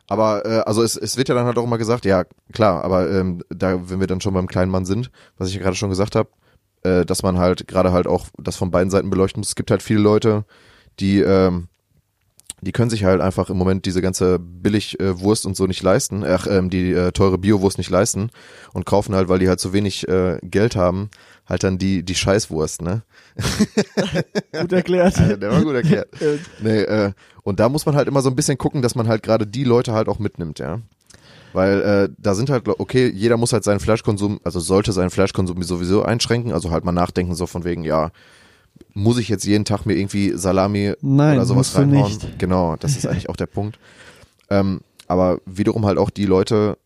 [0.07, 3.09] Aber äh, also es, es wird ja dann halt auch immer gesagt, ja klar, aber
[3.09, 5.89] ähm, da, wenn wir dann schon beim kleinen Mann sind, was ich ja gerade schon
[5.89, 6.29] gesagt habe,
[6.83, 9.49] äh, dass man halt gerade halt auch das von beiden Seiten beleuchten muss.
[9.49, 10.45] Es gibt halt viele Leute,
[10.99, 11.69] die ähm,
[12.63, 15.81] die können sich halt einfach im Moment diese ganze billig äh, Wurst und so nicht
[15.81, 18.29] leisten, ach, ähm, die äh, teure Biowurst nicht leisten
[18.73, 21.09] und kaufen halt, weil die halt so wenig äh, Geld haben,
[21.47, 23.03] halt dann die die Scheißwurst, ne?
[24.59, 25.17] Gut erklärt.
[25.17, 26.09] Ja, der war gut erklärt.
[26.61, 27.11] Nee, äh,
[27.43, 29.63] und da muss man halt immer so ein bisschen gucken, dass man halt gerade die
[29.63, 30.79] Leute halt auch mitnimmt, ja.
[31.53, 35.61] Weil äh, da sind halt, okay, jeder muss halt seinen Fleischkonsum, also sollte seinen Fleischkonsum
[35.61, 38.11] sowieso einschränken, also halt mal nachdenken, so von wegen, ja,
[38.93, 42.11] muss ich jetzt jeden Tag mir irgendwie Salami Nein, oder sowas reinhauen?
[42.11, 42.39] nicht.
[42.39, 43.79] Genau, das ist eigentlich auch der Punkt.
[44.49, 46.77] Ähm, aber wiederum halt auch die Leute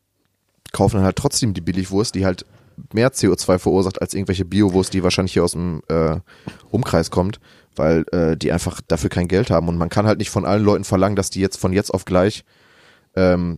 [0.71, 2.45] kaufen dann halt trotzdem die Billigwurst, die halt
[2.93, 6.19] mehr CO2 verursacht als irgendwelche Biowurst, die wahrscheinlich hier aus dem äh,
[6.69, 7.39] Umkreis kommt,
[7.75, 9.67] weil äh, die einfach dafür kein Geld haben.
[9.67, 12.05] Und man kann halt nicht von allen Leuten verlangen, dass die jetzt von jetzt auf
[12.05, 12.43] gleich
[13.15, 13.57] ähm,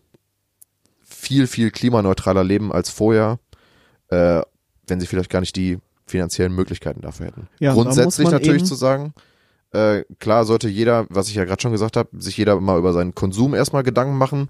[1.03, 3.39] viel, viel klimaneutraler leben als vorher,
[4.07, 4.41] äh,
[4.87, 7.47] wenn sie vielleicht gar nicht die finanziellen Möglichkeiten dafür hätten.
[7.59, 9.13] Ja, Grundsätzlich natürlich zu sagen,
[9.71, 12.93] äh, klar sollte jeder, was ich ja gerade schon gesagt habe, sich jeder mal über
[12.93, 14.49] seinen Konsum erstmal Gedanken machen.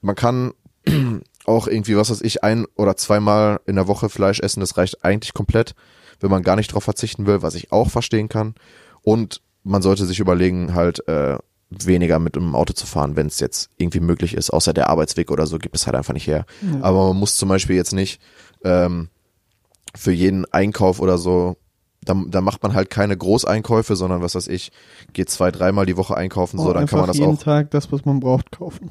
[0.00, 0.52] Man kann
[1.44, 5.04] auch irgendwie, was weiß ich, ein oder zweimal in der Woche Fleisch essen, das reicht
[5.04, 5.74] eigentlich komplett,
[6.20, 8.54] wenn man gar nicht drauf verzichten will, was ich auch verstehen kann.
[9.02, 11.38] Und man sollte sich überlegen, halt äh,
[11.70, 15.30] weniger mit dem Auto zu fahren, wenn es jetzt irgendwie möglich ist, außer der Arbeitsweg
[15.30, 16.46] oder so gibt es halt einfach nicht her.
[16.80, 18.20] Aber man muss zum Beispiel jetzt nicht
[18.64, 19.08] ähm,
[19.96, 21.56] für jeden Einkauf oder so,
[22.04, 24.70] da, da macht man halt keine Großeinkäufe, sondern was weiß ich,
[25.12, 27.42] geht zwei, dreimal die Woche einkaufen, so, Oh, dann kann man das jeden auch.
[27.42, 28.90] Tag das, was man braucht, kaufen.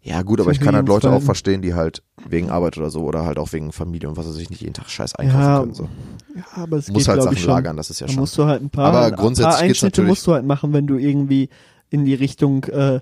[0.00, 2.90] Ja, gut, aber ich kann halt jeden Leute auch verstehen, die halt wegen Arbeit oder
[2.90, 5.40] so oder halt auch wegen Familie und was weiß ich nicht jeden Tag Scheiß einkaufen
[5.42, 5.74] Ja, können.
[5.74, 5.88] So.
[6.36, 7.50] Ja, aber es Muss geht, halt Sachen schon.
[7.50, 8.20] lagern, das ist ja Da schon.
[8.20, 10.72] musst du halt ein paar, Aber ein grundsätzlich paar geht's Einschnitte musst du halt machen,
[10.72, 11.48] wenn du irgendwie
[11.90, 13.00] in die Richtung äh,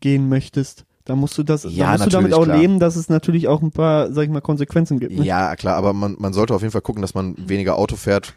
[0.00, 0.84] gehen möchtest.
[1.04, 2.56] Da musst du das, Ja, da musst du damit auch klar.
[2.58, 5.18] leben, dass es natürlich auch ein paar, sag ich mal, Konsequenzen gibt.
[5.18, 5.24] Ne?
[5.24, 8.34] Ja, klar, aber man, man sollte auf jeden Fall gucken, dass man weniger Auto fährt,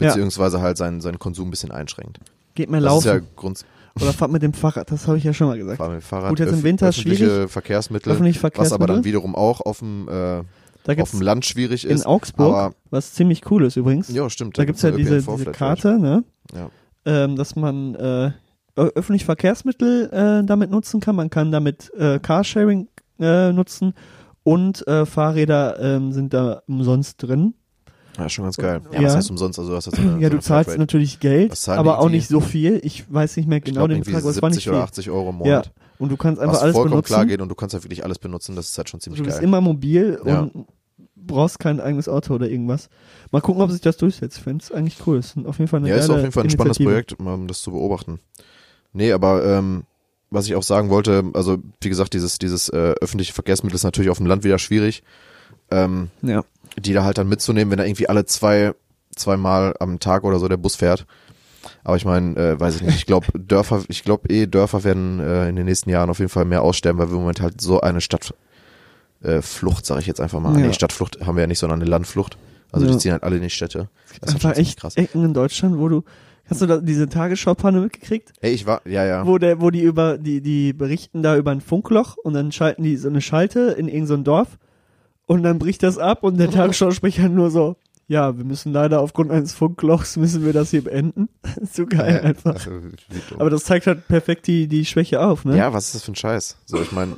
[0.00, 0.08] Ja.
[0.08, 2.18] beziehungsweise halt seinen, seinen Konsum ein bisschen einschränkt.
[2.54, 3.64] Geht mehr Das laufen ist ja Grund,
[4.00, 5.78] oder fahrt mit dem Fahrrad, das habe ich ja schon mal gesagt.
[5.78, 7.50] fahren mit dem Fahrrad, Gut, jetzt im Winter öffentliche schwierig.
[7.50, 8.94] Verkehrsmittel, Öffentliche was aber Verkehrsmittel.
[8.96, 10.42] dann wiederum auch auf dem, äh,
[10.84, 12.06] Da auf dem Land schwierig in ist.
[12.06, 14.08] Augsburg, aber, was ziemlich cool ist übrigens.
[14.08, 14.56] ja, stimmt.
[14.58, 16.22] da gibt's ja eine diese, diese Karte, ne?
[16.54, 16.70] Ja.
[17.04, 18.30] Ähm, dass man äh,
[18.82, 21.16] öffentliche Verkehrsmittel äh, damit nutzen kann.
[21.16, 23.94] Man kann damit äh, Carsharing äh, nutzen
[24.42, 27.54] und äh, Fahrräder ähm, sind da umsonst drin.
[28.18, 28.80] Ja, schon ganz geil.
[28.92, 29.08] Ja, Ja.
[29.08, 29.58] was heißt umsonst?
[29.58, 30.78] Also du hast so eine, Ja, so du zahlst Flatrate.
[30.78, 32.80] natürlich Geld, aber auch nicht so viel.
[32.82, 34.72] Ich weiß nicht mehr genau glaub, den Betrag, aber es war 70 nicht viel.
[34.72, 35.72] oder 80 Euro im Ja, Monat.
[35.98, 37.06] und du kannst einfach Was alles vollkommen benutzen.
[37.08, 39.24] klar geht und du kannst ja wirklich alles benutzen, das ist halt schon ziemlich du
[39.26, 39.44] bist geil.
[39.44, 40.40] immer mobil Ja.
[40.40, 40.66] und
[41.14, 42.88] brauchst kein eigenes Auto oder irgendwas.
[43.32, 44.38] Mal gucken, ob sich das durchsetzt.
[44.38, 45.18] Ich finde es eigentlich cool.
[45.18, 46.78] Es ist auf jeden Fall eine ja, ist auf jeden Fall ein spannendes.
[46.78, 48.20] Projekt, um das zu beobachten.
[48.96, 49.84] Nee, aber ähm,
[50.30, 54.10] was ich auch sagen wollte, also wie gesagt, dieses, dieses äh, öffentliche Verkehrsmittel ist natürlich
[54.10, 55.02] auf dem Land wieder schwierig,
[55.70, 56.44] ähm, Ja.
[56.78, 58.72] die da halt dann mitzunehmen, wenn da irgendwie alle zwei,
[59.14, 61.06] zweimal am Tag oder so der Bus fährt.
[61.84, 65.20] Aber ich meine, äh, weiß ich nicht, ich glaube, Dörfer, ich glaube eh, Dörfer werden
[65.20, 67.60] äh, in den nächsten Jahren auf jeden Fall mehr aussterben, weil wir im Moment halt
[67.60, 68.38] so eine Stadtflucht,
[69.22, 70.58] äh, Flucht, sag ich jetzt einfach mal.
[70.58, 70.66] Ja.
[70.66, 72.36] Nee, Stadtflucht haben wir ja nicht, sondern eine Landflucht.
[72.72, 72.92] Also Ja.
[72.92, 73.88] die ziehen halt alle in die Städte.
[74.20, 74.96] Das ist Einfach ziemlich echt krass.
[74.96, 76.02] Ecken in Deutschland, wo du,
[76.48, 78.32] hast du da diese Tagesschau-Panne mitgekriegt?
[78.40, 79.26] Ey, ich war, ja, ja.
[79.26, 82.82] Wo der, wo die über, die, die berichten da über ein Funkloch und dann schalten
[82.82, 84.58] die so eine Schalte in irgendein so Dorf
[85.26, 87.76] und dann bricht das ab und der Tagesschausprecher nur so,
[88.08, 91.28] ja, wir müssen leider aufgrund eines Funklochs müssen wir das hier beenden.
[91.72, 92.54] so geil Äh, einfach.
[92.54, 92.70] also.
[93.38, 95.56] Aber das zeigt halt perfekt die, die Schwäche auf, ne?
[95.56, 96.56] Ja, was ist das für ein Scheiß?
[96.66, 97.16] So, ich meine,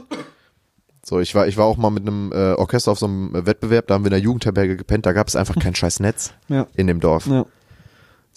[1.05, 3.87] so, ich war, ich war auch mal mit einem äh, Orchester auf so einem Wettbewerb,
[3.87, 6.67] da haben wir in der Jugendherberge gepennt, da gab es einfach kein scheiß Netz Ja.
[6.75, 7.27] in dem Dorf.
[7.27, 7.45] Ja,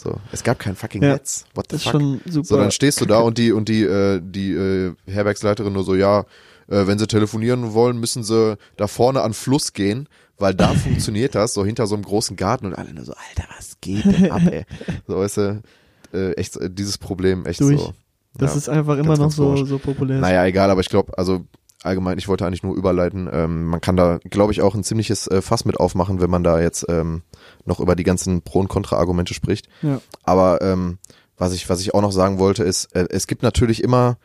[0.01, 1.13] So, es gab kein fucking Ja.
[1.13, 1.45] Netz.
[1.53, 2.01] What the das ist fuck?
[2.01, 2.47] schon super.
[2.47, 5.93] So, dann stehst du da und die und die äh, die äh, Herbergsleiterin nur so,
[5.93, 6.21] ja,
[6.67, 10.09] äh, wenn sie telefonieren wollen, müssen sie da vorne an Fluss gehen,
[10.39, 13.47] weil da funktioniert das, so hinter so einem großen Garten und alle nur so, Alter,
[13.55, 14.65] was geht denn ab, ey?
[15.07, 15.61] So, weißt du,
[16.13, 17.79] äh, echt äh, dieses Problem echt Durch.
[17.79, 17.93] so.
[18.33, 18.57] Das ja.
[18.57, 19.69] ist einfach immer ganz, noch ganz so, komisch.
[19.69, 20.19] so populär.
[20.19, 21.45] Naja, egal, aber ich glaube, also
[21.83, 23.29] allgemein, ich wollte eigentlich nur überleiten.
[23.31, 26.43] Ähm, man kann da, glaube ich, auch ein ziemliches äh, Fass mit aufmachen, wenn man
[26.43, 27.23] da jetzt ähm,
[27.65, 29.67] noch über die ganzen Pro- und Kontra-Argumente spricht.
[29.81, 30.01] Ja.
[30.23, 30.99] Aber ähm,
[31.37, 34.17] was ich, was ich auch noch sagen wollte, ist, äh, es gibt natürlich immer,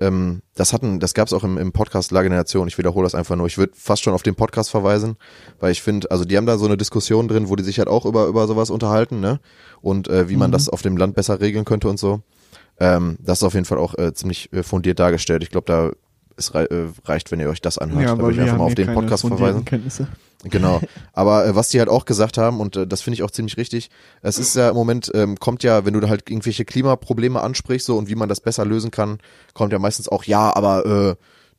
[0.00, 2.66] ähm, das hatten, das gab es auch im, im Podcast Lage der Nation.
[2.66, 3.46] Ich wiederhole das einfach nur.
[3.46, 5.16] Ich würde fast schon auf den Podcast verweisen,
[5.60, 7.88] weil ich finde, also die haben da so eine Diskussion drin, wo die sich halt
[7.88, 9.40] auch über über sowas unterhalten, ne?
[9.80, 12.22] Und äh, wie man das auf dem Land besser regeln könnte und so.
[12.80, 15.44] Ähm, das ist auf jeden Fall auch äh, ziemlich äh, fundiert dargestellt.
[15.44, 15.92] Ich glaube, da
[16.36, 18.06] es rei äh, reicht, wenn ihr euch das anhört.
[18.06, 19.64] da würde ich einfach mal auf den Podcast verweisen.
[19.64, 20.08] Kenntnisse.
[20.44, 20.80] Genau.
[21.12, 23.56] Aber äh, was die halt auch gesagt haben, und äh, das finde ich auch ziemlich
[23.56, 23.90] richtig,
[24.22, 27.86] es ist ja im Moment, ähm, kommt ja, wenn du da halt irgendwelche Klimaprobleme ansprichst
[27.86, 29.18] so und wie man das besser lösen kann,
[29.54, 31.14] kommt ja meistens auch, ja, aber äh,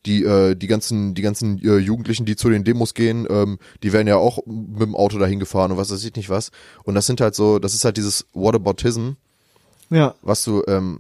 [0.06, 3.92] die, äh, die ganzen, die ganzen äh, Jugendlichen, die zu den Demos gehen, ähm, die
[3.92, 6.52] werden ja auch mit dem Auto dahin gefahren und was weiß ich nicht was.
[6.84, 9.12] Und das sind halt so, das ist halt dieses Whataboutism,
[9.90, 11.00] Ja, was du, ähm,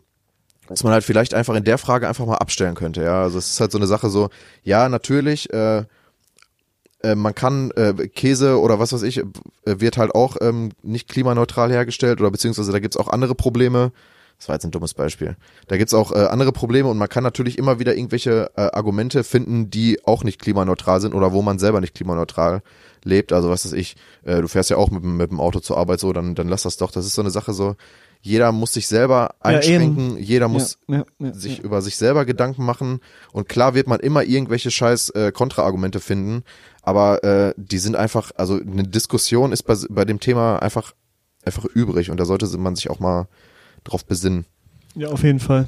[0.68, 3.24] was man halt vielleicht einfach in der Frage einfach mal abstellen könnte, ja.
[3.24, 4.30] Also es ist halt so eine Sache so,
[4.64, 5.84] ja, natürlich, äh,
[7.04, 9.24] äh, man kann äh, Käse oder was weiß ich, äh,
[9.64, 13.92] wird halt auch ähm, nicht klimaneutral hergestellt oder beziehungsweise da gibt's auch andere Probleme.
[14.38, 15.38] Das war jetzt ein dummes Beispiel.
[15.68, 19.24] Da gibt's auch äh, andere Probleme und man kann natürlich immer wieder irgendwelche äh, Argumente
[19.24, 22.62] finden, die auch nicht klimaneutral sind oder wo man selber nicht klimaneutral
[23.04, 23.32] lebt.
[23.32, 26.02] Also was weiß ich, äh, du fährst ja auch mit, mit dem Auto zur Arbeit
[26.02, 26.92] so, dann, dann lass das doch.
[26.92, 27.76] Das ist so eine Sache so,
[28.26, 31.64] jeder muss sich selber Ja, einschränken, jeder muss ja, ja, ja, sich ja.
[31.64, 33.00] über sich selber Gedanken machen
[33.32, 36.44] und klar wird man immer irgendwelche scheiß äh, Kontraargumente finden,
[36.82, 40.94] aber äh, die sind einfach, also eine Diskussion ist bei, bei dem Thema einfach
[41.46, 43.28] einfach übrig und da sollte man sich auch mal
[43.84, 44.46] drauf besinnen.
[44.96, 45.68] ja, auf jeden Fall.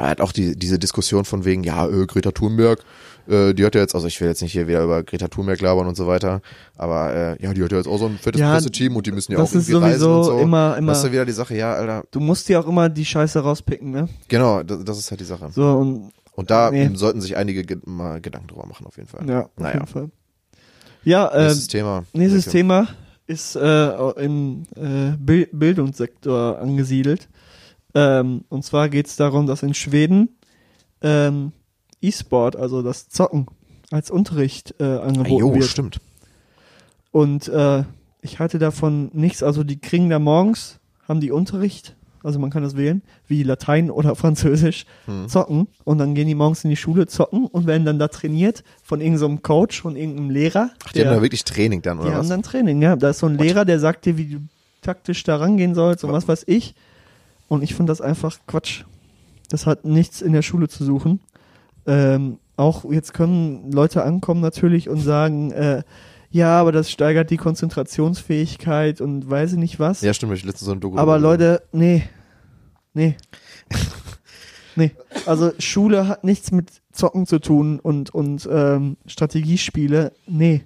[0.00, 2.80] Er hat auch die, diese Diskussion von wegen, ja, äh, Greta Thunberg,
[3.28, 5.60] äh, die hat ja jetzt, also ich will jetzt nicht hier wieder über Greta Thunberg
[5.60, 6.40] labern und so weiter,
[6.76, 9.12] aber äh, ja, die hat ja jetzt auch so ein fettes Ja, Presseteam und die
[9.12, 10.38] müssen ja auch irgendwie reisen und so.
[10.38, 12.88] immer- immer- Das ist ja wieder die Sache, ja, Alter, Du musst dir auch immer
[12.88, 14.08] die Scheiße rauspicken, ne?
[14.28, 15.48] genau, das, das ist halt die Sache.
[15.52, 16.90] So und Und da Nee.
[16.94, 19.28] sollten sich einige ge mal Gedanken drüber machen, auf jeden Fall.
[19.28, 19.74] ja, auf Naja.
[19.74, 20.10] jeden Fall.
[21.04, 22.04] Ja, äh, Nächstes Thema.
[22.14, 22.46] nächstes.
[22.46, 22.88] Thema
[23.26, 27.28] ist äh, im äh, Bil Bildungssektor angesiedelt.
[27.94, 30.28] Ähm, und zwar geht es darum, dass in Schweden
[31.02, 31.52] ähm,
[32.02, 33.46] E-Sport, also das Zocken,
[33.90, 35.64] als Unterricht äh, Ah, angeboten jo, wird.
[35.64, 36.00] stimmt.
[37.10, 37.84] Und äh,
[38.22, 39.42] ich halte davon nichts.
[39.42, 43.90] Also die kriegen da morgens, haben die Unterricht, also man kann das wählen, wie Latein
[43.90, 45.28] oder Französisch, Hm.
[45.28, 45.66] zocken.
[45.84, 49.00] Und dann gehen die morgens in die Schule zocken und werden dann da trainiert von
[49.00, 50.70] irgendeinem so Coach, von irgendeinem Lehrer.
[50.86, 52.28] Ach, die haben da wirklich Training dann, die oder haben was?
[52.28, 52.94] dann Training, ja.
[52.94, 54.38] Da ist so ein Lehrer, der sagt dir, wie du
[54.82, 56.74] taktisch da rangehen sollst und was weiß ich.
[57.50, 58.84] Und ich finde das einfach Quatsch.
[59.48, 61.18] Das hat nichts in der Schule zu suchen.
[61.84, 65.82] Ähm, auch jetzt können Leute ankommen natürlich und sagen, äh,
[66.30, 70.00] ja, aber das steigert die Konzentrationsfähigkeit und weiß ich nicht was.
[70.00, 70.96] Ja, stimmt, ich letztens so ein Doku.
[70.96, 71.18] aber.
[71.18, 72.04] Leute, nee.
[72.94, 73.16] Nee.
[74.76, 74.92] nee.
[75.26, 80.12] Also Schule hat nichts mit Zocken zu tun und, und ähm, Strategiespiele.
[80.28, 80.62] Nee.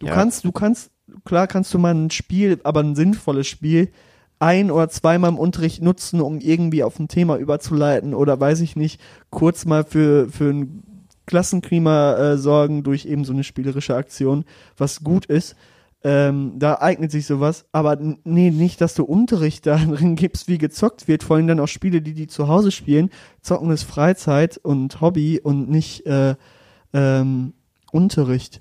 [0.00, 0.14] Du Ja.
[0.14, 0.90] kannst, du kannst,
[1.24, 3.92] klar kannst du mal ein Spiel, aber ein sinnvolles Spiel,
[4.38, 8.76] ein oder zweimal im Unterricht nutzen, um irgendwie auf ein Thema überzuleiten oder weiß ich
[8.76, 10.82] nicht, kurz mal für, für ein
[11.26, 14.44] Klassenklima äh, sorgen durch eben so eine spielerische Aktion,
[14.76, 15.56] was gut ist.
[16.04, 20.58] Ähm, da eignet sich sowas, aber nee, nicht, dass du Unterricht da drin gibst, wie
[20.58, 23.10] gezockt wird, vor allem dann auch Spiele, die die zu Hause spielen.
[23.40, 26.36] Zocken ist Freizeit und Hobby und nicht äh,
[26.92, 27.54] ähm,
[27.90, 28.60] Unterricht.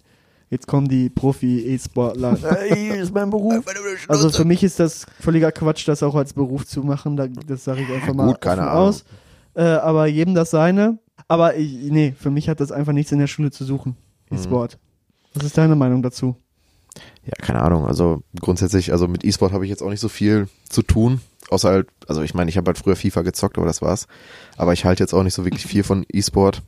[0.49, 2.37] Jetzt kommen die Profi-E-Sportler.
[2.69, 3.65] Ey, ist mein Beruf.
[4.07, 7.17] Also für mich ist das völliger Quatsch, das auch als Beruf zu machen.
[7.17, 9.05] Da, das sage ich einfach mal Gut, keine aus.
[9.55, 10.99] Äh, aber jedem das seine.
[11.27, 13.95] Aber ich, nee, für mich hat das einfach nichts in der Schule zu suchen.
[14.29, 14.37] Mhm.
[14.37, 14.77] E-Sport.
[15.33, 16.35] Was ist deine Meinung dazu?
[17.25, 17.85] Ja, keine Ahnung.
[17.87, 21.21] Also grundsätzlich, also mit E-Sport habe ich jetzt auch nicht so viel zu tun.
[21.49, 24.07] Außer halt, also ich meine, ich habe halt früher FIFA gezockt, aber das war's.
[24.57, 26.61] Aber ich halte jetzt auch nicht so wirklich viel von E-Sport.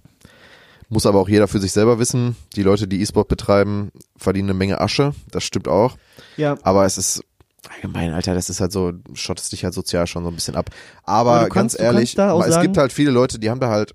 [0.89, 2.35] Muss aber auch jeder für sich selber wissen.
[2.55, 5.13] Die Leute, die E-Sport betreiben, verdienen eine Menge Asche.
[5.31, 5.97] Das stimmt auch.
[6.37, 7.23] Ja, Aber es ist
[7.69, 10.69] allgemein, Alter, das ist halt so, schottest dich halt sozial schon so ein bisschen ab.
[11.03, 13.93] Aber ganz kannst- du ehrlich, es sagen- gibt halt viele Leute, die haben da halt,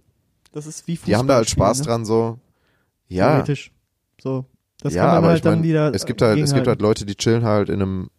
[0.53, 1.07] das ist wie Fußball.
[1.11, 2.39] die haben da halt Spaß dran, so.
[3.09, 3.73] Ja, Theoretisch.
[4.23, 4.45] So.
[4.83, 5.95] Das ja, kann man aber halt ich mein, dann wieder.
[5.95, 8.11] es gibt halt, es gibt halt Leute, die chillen halt in einem,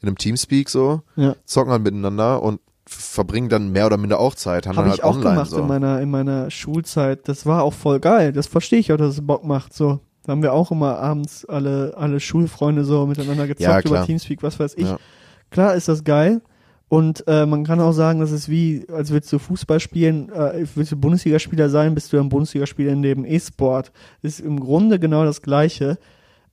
[0.00, 1.36] in einem Teamspeak so, Ja.
[1.44, 5.02] zocken halt miteinander und verbringen dann mehr oder minder auch Zeit, haben Habe dann ich
[5.02, 5.58] halt auch online gemacht so.
[5.58, 7.28] in meiner in meiner Schulzeit.
[7.28, 8.32] Das war auch voll geil.
[8.32, 9.72] Das verstehe ich auch, dass es Bock macht.
[9.72, 14.04] So, da haben wir auch immer abends alle alle Schulfreunde so miteinander gezockt Ja, über.
[14.04, 14.86] Teamspeak, was weiß ich.
[14.86, 14.98] Ja.
[15.50, 16.40] Klar ist das geil.
[16.88, 20.66] Und äh, man kann auch sagen, das ist wie, als würdest du Fußball spielen, äh,
[20.74, 23.92] willst du Bundesligaspieler sein, bist du ein Bundesligaspieler in dem E-Sport.
[24.20, 25.96] Ist im Grunde genau das Gleiche.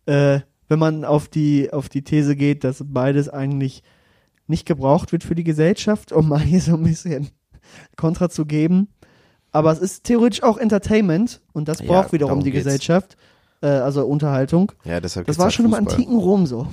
[0.05, 0.39] Äh,
[0.69, 3.83] wenn man auf die, auf die These geht, dass beides eigentlich
[4.49, 7.29] nicht gebraucht wird für die Gesellschaft, um mal hier so ein bisschen
[7.95, 8.89] Kontra zu geben.
[9.51, 12.65] Aber es ist theoretisch auch Entertainment und das Ja, braucht wiederum darum die geht's.
[12.65, 13.17] Gesellschaft,
[13.61, 14.71] äh, also Unterhaltung.
[14.83, 15.91] Ja, deshalb Das war halt schon im Fußball.
[15.93, 16.67] antiken Rom so,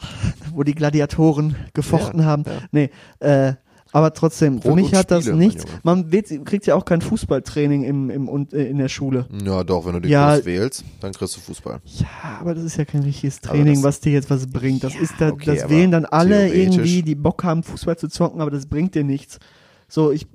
[0.54, 2.44] wo die Gladiatoren gefochten Ja, haben.
[2.46, 2.52] ja.
[2.72, 3.54] Nee, äh,
[3.92, 5.64] aber trotzdem, für mich hat das Spiele, mein nichts.
[5.82, 9.26] Man wird, kriegt ja auch kein Fußballtraining im, im, äh, in der Schule.
[9.44, 10.34] Ja, doch, wenn du den Ja.
[10.34, 11.80] Kurs wählst, dann kriegst du Fußball.
[11.84, 12.06] Ja,
[12.40, 14.84] aber das ist ja kein richtiges Training, das- was dir jetzt was bringt.
[14.84, 18.40] Das ist da, okay, das wählen dann alle irgendwie, die Bock haben, Fußball zu zocken,
[18.40, 19.38] aber das bringt dir nichts.
[19.88, 20.26] So, ich,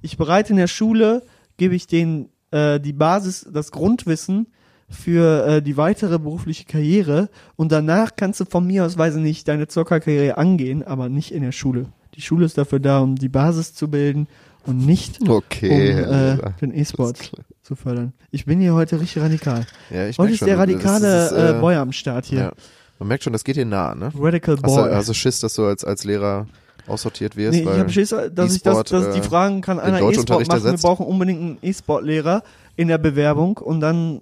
[0.00, 1.22] ich bereite in der Schule,
[1.58, 4.46] gebe ich denen äh, die Basis, das Grundwissen
[4.88, 9.22] für äh, die weitere berufliche Karriere und danach kannst du von mir aus, weiß ich
[9.22, 11.86] nicht, deine Zockerkarriere angehen, aber nicht in der Schule.
[12.14, 14.28] Die Schule ist dafür da, um die Basis zu bilden
[14.66, 15.94] und nicht um Okay.
[15.94, 18.12] Herr äh, den E-Sport zu fördern.
[18.30, 19.66] Ich bin hier heute richtig radikal.
[19.90, 22.38] Ja, ich Heute ist schon, der radikale ist, äh, Boy am Start hier.
[22.38, 22.52] Ja.
[22.98, 24.12] Man merkt schon, das geht dir nah, ne?
[24.14, 24.92] Radical Boy.
[24.92, 26.46] hast du Schiss, dass du als, als Lehrer
[26.86, 27.58] aussortiert wirst?
[27.58, 30.64] nee, ich habe Schiss, dass ich das, dass die äh, fragen, kann einer E-Sport machen,
[30.64, 32.42] wir brauchen unbedingt einen E-Sport-Lehrer
[32.76, 34.20] in der Bewerbung und dann,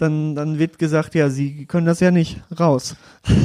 [0.00, 2.96] dann, dann wird gesagt, ja, sie können das ja nicht raus.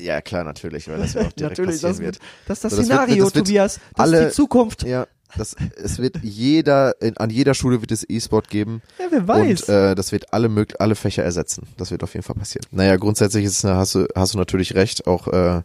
[0.00, 2.18] Ja, klar, natürlich, weil das ja auch direkt Natürlich, passieren das, wird.
[2.46, 3.80] das ist das So, das wird- Szenario, das wird Tobias.
[3.96, 4.82] Das alle- ist die Zukunft.
[4.82, 5.06] Ja,
[5.38, 8.82] das, es wird jeder, in, an jeder Schule wird es E-Sport geben.
[8.98, 9.62] Ja, wer weiß.
[9.62, 11.66] Und äh, das wird alle mög alle Fächer ersetzen.
[11.78, 12.66] Das wird auf jeden Fall passieren.
[12.70, 15.62] Naja, grundsätzlich ist, hast du, hast du natürlich recht, auch äh,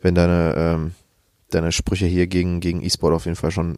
[0.00, 0.92] wenn deine, ähm,
[1.50, 3.76] deine Sprüche hier gegen, gegen E-Sport auf jeden Fall schon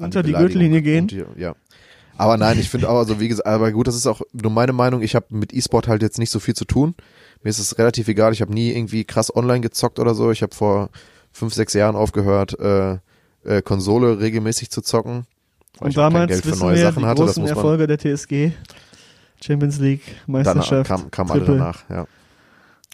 [0.00, 0.40] Unter die Beleidigung
[0.72, 1.02] Gürtellinie gehen.
[1.02, 1.54] und die- ja.
[2.20, 4.74] Aber nein, ich finde auch, also wie gesagt, aber gut, das ist auch nur meine
[4.74, 5.00] Meinung.
[5.00, 6.94] Ich habe mit E-Sport halt jetzt nicht so viel zu tun.
[7.42, 8.34] Mir ist es relativ egal.
[8.34, 10.30] Ich habe nie irgendwie krass online gezockt oder so.
[10.30, 10.90] Ich habe vor
[11.32, 12.98] fünf, sechs Jahren aufgehört, äh,
[13.44, 15.24] äh, Konsole regelmäßig zu zocken.
[15.78, 17.22] und ich auch kein damals Geld für wissen neue wir Sachen die hatte.
[17.24, 18.52] Das großen Erfolge der TSG.
[19.42, 20.88] Champions League, Meisterschaft.
[20.88, 22.06] kam, kam alle danach, ja.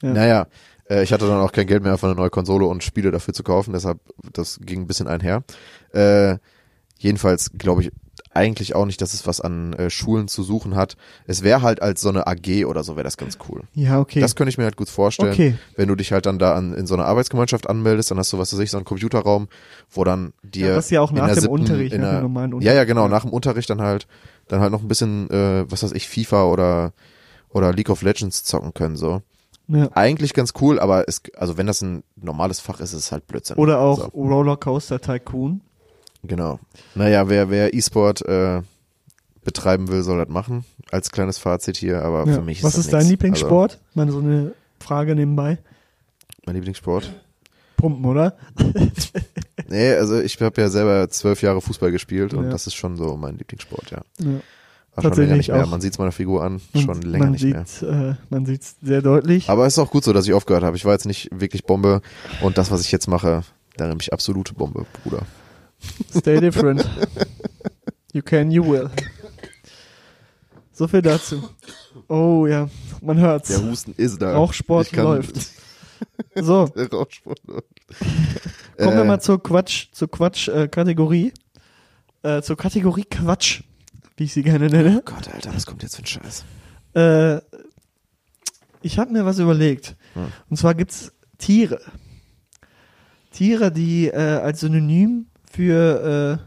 [0.03, 0.13] Ja.
[0.13, 0.47] Naja,
[0.89, 3.35] äh, ich hatte dann auch kein Geld mehr für eine neue Konsole und Spiele dafür
[3.35, 3.99] zu kaufen, deshalb,
[4.33, 5.43] das ging ein bisschen einher.
[5.93, 6.37] Äh,
[6.97, 7.91] jedenfalls glaube ich
[8.37, 10.97] eigentlich auch nicht, dass es was an äh, Schulen zu suchen hat.
[11.27, 13.63] Es wäre halt als so eine AG oder so, wäre das ganz cool.
[13.75, 14.21] Ja, okay.
[14.21, 15.33] Das könnte ich mir halt gut vorstellen.
[15.33, 15.59] Okay.
[15.75, 18.39] Wenn du dich halt dann da an, in so einer Arbeitsgemeinschaft anmeldest, dann hast du,
[18.39, 19.49] was weiß ich, so einen Computerraum,
[19.91, 20.69] wo dann dir.
[20.69, 22.77] Ja, das ist ja auch nach dem siebten- Unterricht, in dem normalen Ja, Unterricht.
[22.77, 23.09] ja, genau, Ja.
[23.09, 24.07] nach dem Unterricht dann halt,
[24.49, 26.93] dann halt noch ein bisschen, äh, was weiß ich, FIFA oder,
[27.49, 29.23] oder League of Legends zocken können, so.
[29.69, 29.89] ja.
[29.95, 33.27] Eigentlich ganz cool, aber es, also wenn das ein normales Fach ist, ist es halt
[33.27, 33.57] Blödsinn.
[33.57, 35.63] Oder auch So, Rollercoaster Tycoon.
[36.27, 36.59] Genau.
[36.95, 38.63] Naja, wer, wer E-Sport, äh,
[39.45, 40.65] betreiben will, soll das machen.
[40.91, 42.35] Als kleines Fazit hier, aber Ja.
[42.35, 43.11] für mich ist Was das ist dein nix.
[43.11, 43.79] Lieblingssport?
[43.95, 45.51] Mal so eine Frage nebenbei.
[45.51, 45.63] Also,
[46.47, 47.13] mein Lieblingssport?
[47.77, 48.37] Pumpen, oder?
[49.69, 52.51] Nee, also ich habe ja selber zwölf Jahre Fußball gespielt und Ja.
[52.51, 54.03] das ist schon so mein Lieblingssport, ja.
[54.21, 54.41] Ja.
[54.95, 55.67] War schon länger nicht mehr.
[55.67, 57.65] Man sieht es meiner Figur an, schon länger nicht mehr.
[57.67, 59.51] sieht, Äh, man sieht es sehr deutlich.
[59.51, 60.77] Aber es ist auch gut so, dass ich aufgehört habe.
[60.77, 62.01] Ich war jetzt nicht wirklich Bombe
[62.43, 63.43] und das, was ich jetzt mache,
[63.77, 65.23] da nehme ich absolute Bombe, Bruder.
[66.17, 66.89] Stay different.
[68.13, 68.91] You can, you will.
[70.73, 71.43] So viel dazu.
[72.09, 72.69] Oh ja,
[73.01, 73.49] man hört's.
[73.49, 74.35] Der Husten ist da.
[74.35, 75.35] Rauchsport läuft.
[76.35, 77.67] So, Der Rauchsport läuft.
[78.77, 81.33] kommen wir Äh, mal zur Quatsch, zur Quatsch-Kategorie.
[82.23, 83.63] Äh, zur Kategorie Quatsch,
[84.17, 85.03] wie ich sie gerne nenne.
[85.05, 86.45] Gott, Alter, was kommt jetzt für ein Scheiß?
[86.95, 87.41] Äh,
[88.83, 89.97] ich habe mir was überlegt.
[90.15, 90.27] Hm.
[90.51, 91.81] Und zwar gibt's Tiere.
[93.31, 96.41] Tiere, die äh, als Synonym für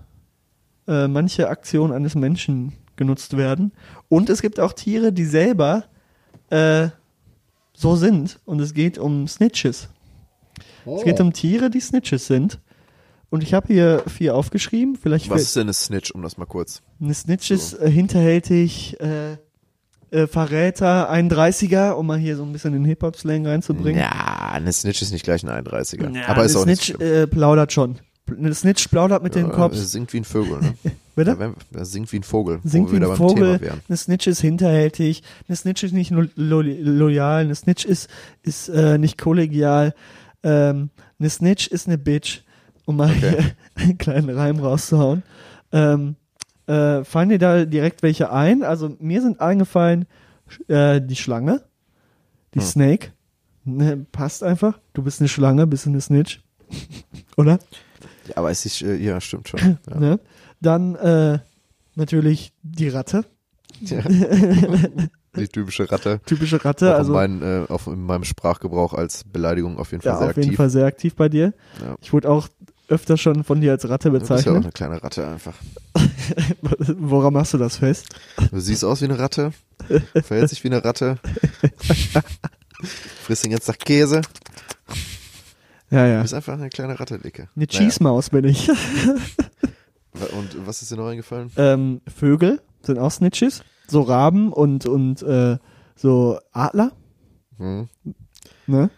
[0.88, 3.72] äh, äh, manche Aktionen eines Menschen genutzt werden.
[4.08, 5.86] Und es gibt auch Tiere, die selber
[6.50, 6.90] äh,
[7.74, 8.40] so sind.
[8.46, 9.90] Und es geht um Snitches.
[10.86, 12.60] Es geht um Tiere, die Snitches sind.
[13.32, 14.96] Und ich habe hier vier aufgeschrieben.
[14.96, 16.82] Vielleicht Was ist denn eine Snitch, um das mal kurz?
[17.02, 19.38] eine Snitch ist äh, hinterhältig, äh,
[20.12, 24.02] äh, Verräter, 31er, um mal hier so ein bisschen den Hip-Hop-Slang reinzubringen.
[24.02, 26.16] Ja, eine Snitch ist nicht gleich ein 31er.
[26.16, 27.24] Ja, aber ist eine auch nicht Snitch schlimm.
[27.24, 28.00] äh, plaudert schon.
[28.38, 29.92] Eine Snitch plaudert mit den Äh, Cops.
[29.92, 30.74] singt wie ein Vogel, ne?
[31.16, 31.56] Bitte?
[31.74, 32.60] Er singt wie ein Vogel.
[32.64, 33.60] Singt wo wie ein Vogel.
[33.88, 35.24] Eine Snitch ist hinterhältig.
[35.48, 37.42] Eine Snitch ist nicht lo lo loyal.
[37.44, 38.10] Eine Snitch ist,
[38.44, 39.94] ist äh, nicht kollegial.
[40.44, 40.90] Ähm,
[41.20, 42.42] eine Snitch ist eine Bitch.
[42.86, 43.20] Um mal Okay.
[43.20, 45.24] hier einen kleinen Reim rauszuhauen.
[45.72, 46.16] Ähm,
[46.68, 48.64] äh, fallen dir da direkt welche ein?
[48.64, 50.06] Also mir sind eingefallen
[50.68, 51.62] äh, die Schlange,
[52.56, 52.66] die Hm.
[52.66, 53.08] Snake.
[53.66, 54.80] Ne, passt einfach.
[54.94, 56.42] Du bist eine Schlange, bist eine Snitch.
[57.38, 57.60] Oder?
[58.30, 59.60] Ja, aber es ist, äh, ja, stimmt schon.
[59.90, 60.00] Ja.
[60.00, 60.20] Ne?
[60.62, 61.40] Dann äh,
[61.96, 63.26] natürlich die Ratte.
[63.82, 64.02] Ja.
[65.36, 66.20] Die typische Ratte.
[66.26, 66.96] Typische Ratte.
[66.96, 70.18] auch also in, mein, äh, auf, in meinem Sprachgebrauch als Beleidigung auf jeden Fall ja,
[70.18, 70.58] sehr auf jeden aktiv.
[70.58, 71.54] Fall sehr aktiv bei dir.
[71.82, 71.96] Ja.
[72.02, 72.48] Ich wurde auch
[72.88, 74.64] öfter schon von dir als Ratte Du bist ja auch bezeichnet.
[74.64, 75.54] eine kleine Ratte einfach.
[76.98, 78.08] Woran machst du das fest?
[78.52, 79.52] Du siehst aus wie eine Ratte,
[80.24, 81.20] verhältst dich wie eine Ratte,
[83.24, 84.22] frisst den ganzen Tag Käse.
[85.92, 86.22] Ja, Du ja.
[86.22, 87.50] bist einfach eine kleine Ratte, Dicke.
[87.56, 88.70] Eine Cheese-Maus bin ich.
[90.12, 90.34] Naja.
[90.38, 91.52] Und was ist dir noch eingefallen?
[91.56, 93.64] ähm, Vögel sind auch Snitches.
[93.88, 95.58] So Raben und, und äh,
[95.96, 96.92] so Adler.
[97.58, 97.88] Hm.
[98.68, 98.90] Ne?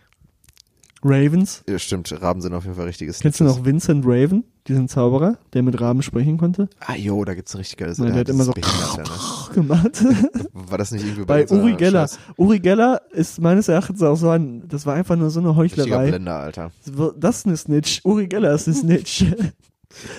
[1.04, 1.64] Ravens.
[1.68, 3.58] Ja, stimmt, Raben sind auf jeden Fall richtiges Kennst du Snitches.
[3.60, 6.70] noch Vincent Raven, diesen Zauberer, der mit Raben sprechen konnte?
[6.80, 9.04] Ah, jo, da gibt's ein richtig geiles Nein, der hat immer so ja,
[9.54, 10.02] gemacht.
[10.04, 10.30] ne?
[10.54, 12.06] War das nicht irgendwie bei, Bei Uri Geller.
[12.06, 15.56] Scheiß- Uri Geller ist meines Erachtens auch so ein, das war einfach nur so eine
[15.56, 16.10] Heuchlerei.
[16.10, 16.72] Blender, Alter.
[17.18, 18.02] Das ist eine Snitch.
[18.04, 19.26] Uri Geller ist eine Snitch.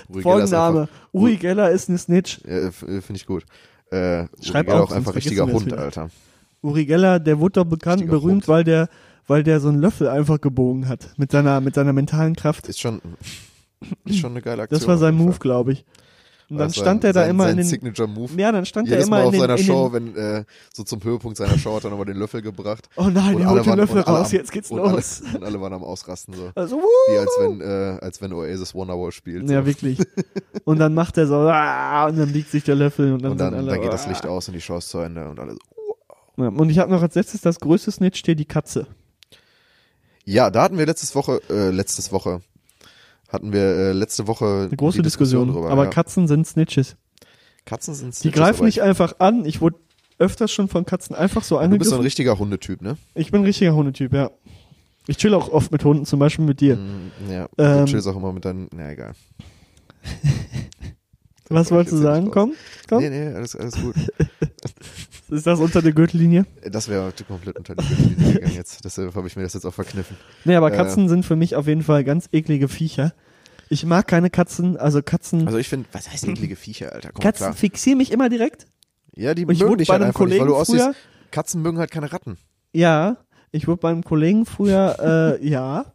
[0.09, 0.89] Uri Folgenname.
[1.13, 2.41] Uri Geller ist eine Snitch.
[2.45, 3.45] Ja, f- Finde ich gut.
[3.91, 5.79] Äh, Schreib Uri auf, auch einfach richtiger Hund, wieder.
[5.79, 6.11] Alter.
[6.63, 8.49] Uri Geller, der wurde doch bekannt, Richtiger berühmt, Hund.
[8.49, 8.89] weil der,
[9.27, 11.13] weil der so einen Löffel einfach gebogen hat.
[11.17, 12.69] Mit seiner, mit seiner mentalen Kraft.
[12.69, 13.01] Ist schon,
[14.05, 14.79] ist schon eine geile Aktion.
[14.79, 15.85] Das war sein Move, glaube ich.
[16.53, 18.31] Und dann war stand er da immer in den, Signature Move.
[18.37, 20.83] ja, dann stand er immer Mal in auf den, seiner in Show, wenn äh, so
[20.83, 22.91] zum Höhepunkt seiner Show hat er nochmal den Löffel gebracht.
[22.97, 25.23] oh nein, alle holt den Löffel raus, am- jetzt geht's und los.
[25.25, 26.51] Alle, und alle waren am Ausrasten so.
[26.55, 27.19] Also, Wie wuh.
[27.21, 29.49] als wenn, äh, als wenn Oasis Wonderwall spielt.
[29.49, 29.55] So.
[29.55, 29.99] Ja, wirklich.
[30.65, 33.39] Und dann macht er so, ah, und dann liegt sich der Löffel und dann, Und
[33.39, 34.11] dann, alle, dann geht das ah.
[34.11, 35.97] Licht aus und die Show ist zu Ende und alle so.
[36.37, 38.87] Ja, und ich habe noch als letztes das größte Snitch steht die Katze.
[40.25, 42.43] Ja, da hatten wir letztes Woche, äh, letztes Woche,
[43.33, 45.49] hatten wir äh, letzte Woche Eine große die Diskussion.
[45.53, 45.71] drüber.
[45.71, 45.91] aber ja.
[45.91, 46.97] Katzen sind Snitches.
[47.65, 49.45] Katzen sind Die Snitches, greifen aber nicht einfach an.
[49.45, 49.77] Ich wurde
[50.19, 52.03] öfters schon von Katzen einfach so ich, Du bist so ein angegriffen.
[52.03, 52.97] richtiger Hundetyp, ne?
[53.15, 54.31] Ich bin ein richtiger Hundetyp, ja.
[55.09, 56.77] Ich chill auch oft mit Hunden, zum Beispiel mit dir.
[56.77, 59.15] Mm, Ja, Ähm, du chillst auch immer mit deinen, na egal.
[61.49, 62.27] Was wolltest du sagen?
[62.27, 62.33] raus.
[62.35, 62.53] Komm,
[62.89, 62.99] komm.
[63.03, 63.95] Nee, nee, alles, alles gut.
[65.33, 66.45] Ist das unter der Gürtellinie?
[66.71, 68.85] Das wäre heute komplett unter die Gürtellinie gegangen jetzt.
[68.85, 70.17] Deshalb habe ich mir das jetzt auch verkniffen.
[70.45, 70.77] Nee, aber Äh.
[70.77, 73.13] Katzen sind für mich auf jeden Fall ganz eklige Viecher.
[73.71, 75.47] Ich mag keine Katzen, also Katzen.
[75.47, 77.11] Also ich finde, was heißt eklige Viecher, Alter?
[77.13, 77.53] Komm, Katzen klar.
[77.55, 78.67] fixieren mich immer direkt.
[79.15, 80.83] Ja, die Und ich mögen wurde dich bei halt einfach nicht, weil Kollegen du aussiehst.
[80.85, 80.95] früher,
[81.31, 82.37] Katzen mögen halt keine Ratten.
[82.73, 83.17] ja,
[83.55, 85.87] ich wurde beim Kollegen früher, äh, ja,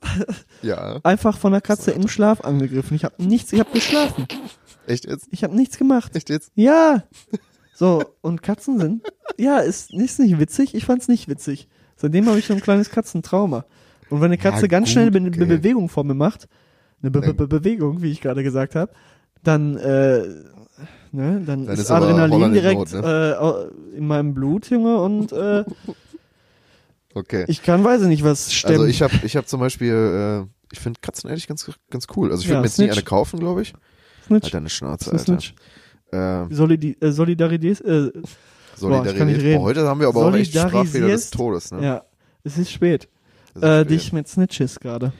[0.62, 1.00] Ja.
[1.04, 2.95] einfach von einer Katze im Schlaf angegriffen.
[2.95, 4.28] Ich habe nichts, ich habe geschlafen.
[4.88, 5.28] Echt jetzt?
[5.32, 6.15] Ich habe nichts gemacht.
[6.15, 6.52] Echt jetzt?
[6.56, 7.04] Ja.
[7.80, 9.04] So, und Katzen sind,
[9.38, 10.74] ja, ist, ist nicht witzig.
[10.74, 11.68] Ich fand's nicht witzig.
[11.96, 13.66] Seitdem habe ich so ein kleines Katzentrauma.
[14.10, 15.46] Und wenn eine Katze Ja, ganz gut, schnell eine Be.
[15.46, 16.48] Bewegung vor mir macht,
[17.04, 18.92] eine Be Be Be Bewegung, wie ich gerade gesagt habe,
[19.44, 20.22] dann, äh,
[21.12, 23.70] ne, dann, Dann ist ist Adrenalin direkt Not, ne?
[23.94, 25.63] äh, in meinem Blut, Junge, und äh,
[27.13, 27.46] Okay.
[27.48, 28.74] ich kann, weiß ich nicht, was stemmen.
[28.82, 32.32] also ich habe ich hab zum Beispiel, äh, ich finde Katzen eigentlich ganz, ganz cool.
[32.32, 33.74] Also ich würde Ja, mir jetzt nie eine kaufen, glaube ich.
[34.26, 34.46] Snitch.
[34.46, 35.24] Alter, eine Schnauze, Alter.
[35.24, 35.54] Snitch.
[36.12, 38.12] Äh, Solidi äh, Solidarität, äh,
[38.76, 39.58] Solidarität.
[39.58, 41.84] Boah, heute haben wir aber auch echt Sprachfehler des Todes, ne?
[41.84, 42.04] ja,
[42.43, 43.08] es ist spät.
[43.56, 43.89] Ist Äh, spät.
[43.89, 45.12] dich mit Snitches gerade.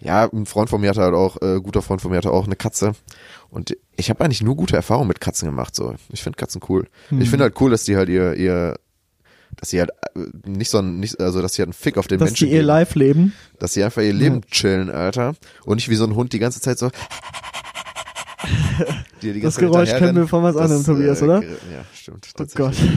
[0.00, 2.46] Ja, ein Freund von mir hatte halt auch, äh, guter Freund von mir hatte auch
[2.46, 2.92] eine Katze.
[3.50, 5.74] Und ich habe eigentlich nur gute Erfahrungen mit Katzen gemacht.
[5.74, 6.86] So, ich finde Katzen cool.
[7.08, 7.20] Hm.
[7.20, 8.76] Ich finde halt cool, dass die halt ihr, ihr,
[9.56, 12.06] dass sie halt äh, nicht so ein, nicht, also dass sie halt einen Fick auf
[12.06, 12.66] den Dass Menschen die ihr geben.
[12.68, 13.32] live leben.
[13.58, 15.34] dass sie einfach ihr Leben chillen, Alter.
[15.64, 16.90] Und nicht wie so ein Hund die ganze Zeit so.
[19.42, 21.42] Das Geräusch kennen wir von was anderem, Tobias, oder?
[21.42, 21.48] Ja,
[21.92, 22.28] stimmt.
[22.34, 22.90] Oh Gott, tatsächlich.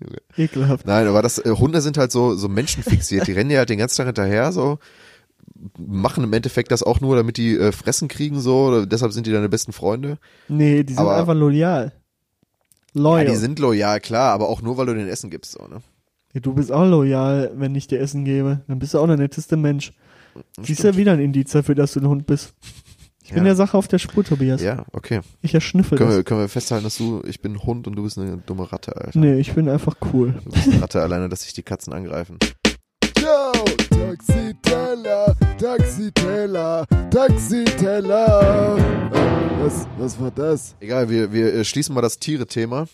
[0.00, 0.16] Junge.
[0.36, 0.86] ekelhaft.
[0.86, 3.26] Nein, aber das äh, Hunde sind halt so so menschenfixiert.
[3.26, 4.78] Die rennen ja halt den ganzen Tag hinterher so
[5.78, 9.26] machen im Endeffekt das auch nur, damit die äh, Fressen kriegen so, oder deshalb sind
[9.26, 10.18] die deine besten Freunde.
[10.48, 11.92] Nee, die sind Aber- einfach loyal.
[12.94, 13.26] Loyal.
[13.26, 15.82] Ja, die sind loyal, klar, aber auch nur, weil du denen Essen gibst, so, ne?
[16.32, 18.60] Ja, du bist auch loyal, wenn ich dir Essen gebe.
[18.66, 19.92] Dann bist du auch der netteste Mensch.
[20.60, 22.54] Siehst du wieder ein Indiz dafür, dass du ein Hund bist.
[23.28, 23.48] Ich bin Ja.
[23.50, 24.62] der Sache auf der Spur, Tobias.
[24.62, 25.20] Ja, okay.
[25.42, 26.16] Ich erschnüffel Können das.
[26.16, 28.72] wir, können wir festhalten, dass du, ich bin ein Hund und du bist eine dumme
[28.72, 29.18] Ratte, Alter.
[29.18, 30.32] Nee, ich bin einfach cool.
[30.46, 32.38] Du bist eine Ratte alleine, dass sich die Katzen angreifen.
[33.20, 33.52] Yo,
[33.90, 38.78] Taxi Teller, Taxiteller, Taxiteller.
[39.12, 40.74] Äh, was, was war das?
[40.80, 42.86] Egal, wir, wir äh, schließen mal das Tiere-Thema.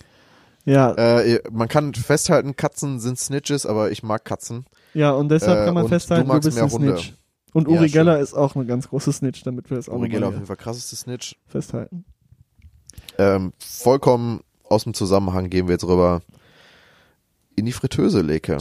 [0.65, 4.65] Ja, Äh, man kann festhalten, Katzen sind Snitches, aber ich mag Katzen.
[4.95, 6.99] ja, und deshalb äh, kann man festhalten, du du, magst bist mehr ein Hunde.
[6.99, 7.15] Snitch.
[7.55, 8.25] Und Ja, Uri Geller stimmt.
[8.25, 10.57] ist auch eine ganz große Snitch, damit wir das auch Uri Geller auf jeden Fall
[10.57, 11.37] krasseste Snitch.
[11.47, 12.05] festhalten.
[13.17, 16.21] Ähm, vollkommen aus dem Zusammenhang gehen wir jetzt rüber
[17.57, 18.59] in die Fritteuse, Leke.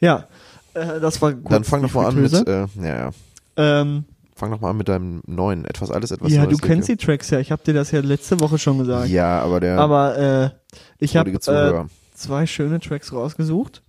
[0.00, 0.26] Ja,
[0.74, 1.52] äh, das war gut.
[1.52, 3.10] Dann fang doch mal an mit, äh, ja, ja.
[3.56, 4.04] Ähm,
[4.36, 6.58] Fang doch mal an mit deinem neuen, etwas alles etwas ja, Neues.
[6.58, 6.98] du kennst Leke.
[6.98, 7.38] die Tracks ja.
[7.38, 9.08] Ich habe dir das ja letzte Woche schon gesagt.
[9.08, 10.50] Ja, aber der Aber äh,
[10.98, 11.84] ich habe äh,
[12.14, 13.82] zwei schöne Tracks rausgesucht.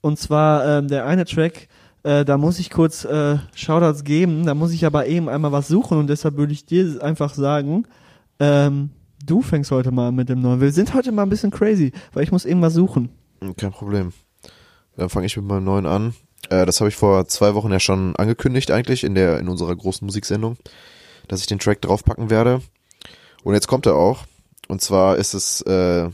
[0.00, 1.68] Und zwar ähm, der eine Track,
[2.02, 5.68] äh, da muss ich kurz äh, Shoutouts geben, da muss ich aber eben einmal was
[5.68, 7.86] suchen und deshalb würde ich dir einfach sagen,
[8.40, 8.90] ähm,
[9.24, 10.60] du fängst heute mal an mit dem neuen.
[10.60, 13.10] Wir sind heute mal ein bisschen crazy, weil ich muss irgendwas suchen.
[13.40, 14.12] Hm, Kein Problem.
[14.96, 16.14] Dann fange ich mit meinem neuen an.
[16.50, 19.74] Äh, das habe ich vor zwei Wochen ja schon angekündigt eigentlich in der in unserer
[19.74, 20.56] großen Musiksendung,
[21.28, 22.60] dass ich den Track draufpacken werde.
[23.44, 24.24] Und jetzt kommt er auch.
[24.68, 26.10] Und zwar ist es äh,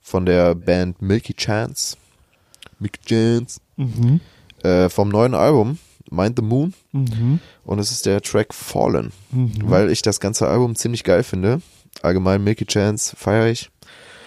[0.00, 1.96] von der Band Milky Chance.
[2.78, 3.60] Milky Chance.
[3.76, 4.20] Mhm.
[4.62, 5.78] Äh, vom neuen Album
[6.10, 6.74] Mind the Moon.
[6.92, 7.40] Mhm.
[7.64, 9.12] Und es ist der Track Fallen.
[9.30, 9.52] Mhm.
[9.64, 11.60] Weil ich das ganze Album ziemlich geil finde.
[12.02, 13.70] Allgemein Milky Chance feiere ich.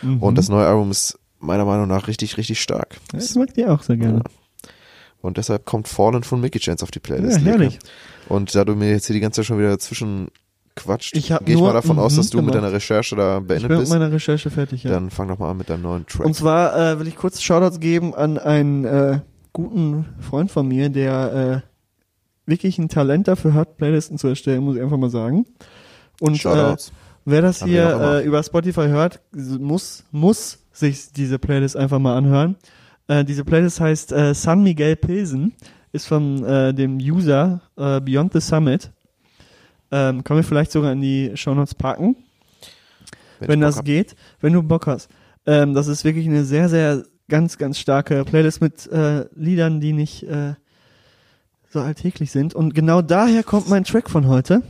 [0.01, 0.21] Mhm.
[0.21, 2.97] Und das neue Album ist meiner Meinung nach richtig, richtig stark.
[3.13, 4.23] Ja, ich mag die auch sehr gerne.
[5.21, 7.39] Und deshalb kommt Fallen von Mickey Chance auf die Playlist.
[7.39, 7.79] Ja, herrlich.
[8.29, 10.29] Und da du mir jetzt hier die ganze Zeit schon wieder dazwischen
[10.75, 12.63] quatscht, Ich gehe ich mal davon aus, mhm dass du mit gemacht.
[12.63, 13.91] deiner Recherche da Ich beendet bin mit bist.
[13.93, 14.91] meiner Recherche fertig, ja.
[14.91, 16.25] Dann fang doch mal an mit deinem neuen Track.
[16.25, 19.19] Und zwar äh, will ich kurz Shoutouts geben an einen äh,
[19.55, 24.75] guten Freund von mir, der äh, wirklich ein Talent dafür hat, Playlisten zu erstellen, muss
[24.75, 25.45] ich einfach mal sagen.
[26.19, 26.75] Und äh,
[27.25, 32.15] wer das Haben hier äh, über Spotify hört, muss, muss sich diese Playlist einfach mal
[32.15, 32.55] anhören.
[33.07, 35.53] Äh, diese Playlist heißt äh, San Miguel Pilsen,
[35.91, 38.91] ist von äh, dem User äh, Beyond the Summit.
[39.89, 42.17] Ähm, können wir vielleicht sogar in die Shownotes packen
[43.39, 43.85] wenn Bock das hab.
[43.85, 45.09] geht, wenn du Bock hast.
[45.45, 49.93] Ähm, das ist wirklich eine sehr, sehr ganz, ganz starke Playlist mit äh, Liedern, die
[49.93, 50.53] nicht äh,
[51.69, 52.53] so alltäglich sind.
[52.53, 54.61] Und genau daher kommt mein Track von heute.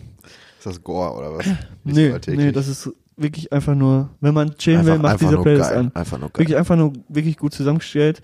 [0.58, 1.45] Ist das Gore oder was?
[1.84, 5.22] Nicht nee, so nee, das ist wirklich einfach nur, wenn man chillen einfach, will, macht
[5.22, 5.80] diese Playlist geil.
[5.80, 5.91] an.
[5.93, 6.39] Einfach nur geil.
[6.41, 8.22] Wirklich einfach nur wirklich gut zusammengestellt.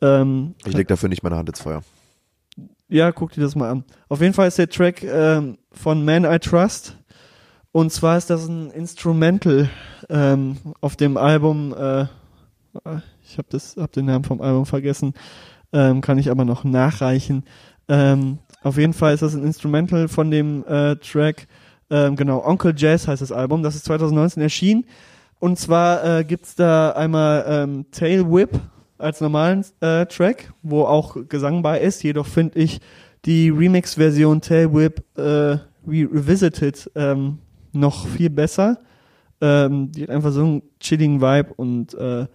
[0.00, 1.82] Ähm, Ich leg dafür nicht meine Hand ins Feuer.
[2.88, 3.84] ja, guck dir das mal an.
[4.08, 6.96] Auf jeden Fall ist der Track ähm, von Man I Trust.
[7.72, 9.68] Und zwar ist das ein Instrumental
[10.08, 11.74] ähm, auf dem Album.
[11.76, 12.06] Äh,
[13.30, 15.14] ich habe hab den Namen vom Album vergessen,
[15.72, 17.44] ähm, kann ich aber noch nachreichen.
[17.88, 21.46] Ähm, auf jeden Fall ist das ein Instrumental von dem äh, Track.
[21.90, 23.62] Ähm, genau, Onkel Jazz heißt das Album.
[23.62, 24.84] Das ist 2019 erschienen.
[25.38, 28.60] Und zwar äh, gibt's da einmal ähm, Tail Whip
[28.98, 32.02] als normalen äh, Track, wo auch Gesang bei ist.
[32.02, 32.80] Jedoch finde ich
[33.24, 37.38] die Remix-Version Tail Whip äh, Re Revisited ähm,
[37.72, 38.78] noch viel besser.
[39.40, 42.26] Ähm, die hat einfach so einen chilligen Vibe und äh,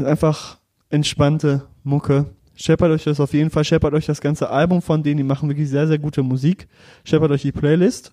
[0.00, 2.26] ist einfach entspannte Mucke.
[2.54, 5.48] Scheppert euch das auf jeden Fall, scheppert euch das ganze Album von denen, die machen
[5.48, 6.68] wirklich sehr, sehr gute Musik.
[7.04, 8.12] Scheppert euch die Playlist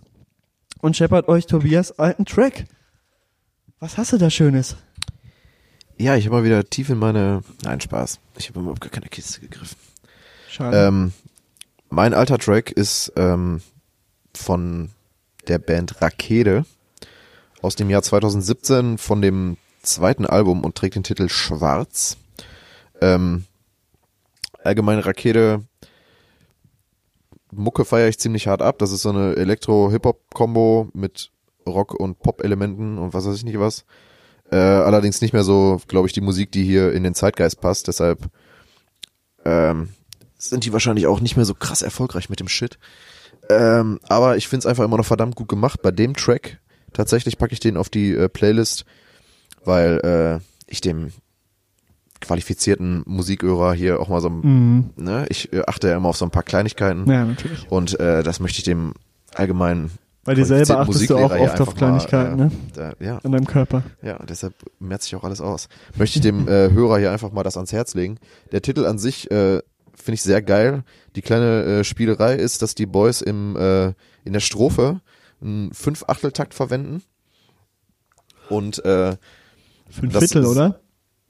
[0.79, 2.65] und scheppert euch Tobias alten Track.
[3.79, 4.77] Was hast du da Schönes?
[5.97, 7.41] Ja, ich habe mal wieder tief in meine.
[7.63, 8.19] Nein, Spaß.
[8.38, 9.77] Ich habe überhaupt gar keine Kiste gegriffen.
[10.49, 10.77] Schade.
[10.77, 11.11] Ähm,
[11.89, 13.61] mein alter Track ist ähm,
[14.33, 14.89] von
[15.47, 16.65] der Band Rakete
[17.61, 19.57] aus dem Jahr 2017 von dem
[19.88, 22.17] zweiten Album und trägt den Titel Schwarz.
[23.01, 23.45] Ähm,
[24.63, 25.63] allgemeine Rakete
[27.51, 28.77] Mucke feiere ich ziemlich hart ab.
[28.79, 31.31] Das ist so eine Elektro-Hip-Hop-Kombo mit
[31.65, 33.85] Rock- und Pop-Elementen und was weiß ich nicht was.
[34.51, 37.88] Äh, allerdings nicht mehr so, glaube ich, die Musik, die hier in den Zeitgeist passt.
[37.88, 38.29] Deshalb
[39.43, 39.89] ähm,
[40.38, 42.77] sind die wahrscheinlich auch nicht mehr so krass erfolgreich mit dem Shit.
[43.49, 45.81] Ähm, aber ich find's einfach immer noch verdammt gut gemacht.
[45.81, 46.59] Bei dem Track
[46.93, 48.85] tatsächlich packe ich den auf die äh, Playlist,
[49.68, 50.39] weil äh,
[50.72, 51.11] ich dem
[52.20, 54.89] qualifizierten Musikörer hier auch mal so, Mhm.
[54.95, 57.70] ne, ich äh, achte ja immer auf so ein paar Kleinigkeiten Ja, natürlich.
[57.72, 58.93] und äh, das möchte ich dem
[59.36, 59.91] allgemeinen
[60.24, 62.51] Bei dir selber achtest du auch oft auf einfach mal, Kleinigkeiten, äh, ne?
[62.74, 63.84] Da, ja, An deinem Körper.
[64.01, 65.70] ja, deshalb merzt sich auch alles aus.
[65.95, 68.18] Möchte ich dem äh, Hörer hier einfach mal das ans Herz legen.
[68.51, 69.61] Der Titel an sich äh,
[69.93, 70.84] finde ich sehr geil.
[71.15, 73.93] Die kleine äh, Spielerei ist, dass die Boys im äh,
[74.26, 75.01] in der Strophe
[75.39, 77.03] einen Fünf-Achtel-Takt verwenden.
[78.49, 79.18] Und äh,
[79.89, 80.79] Fünf Das Viertel, ist- oder?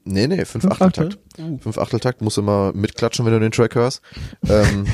[0.04, 1.18] nee, nee, Fünf Fünf-Achtel-Takt.
[1.38, 1.58] Uh.
[1.58, 4.00] Fünf-Achtel-Takt musst du mal mitklatschen, wenn du den Track hörst.
[4.48, 4.86] ähm,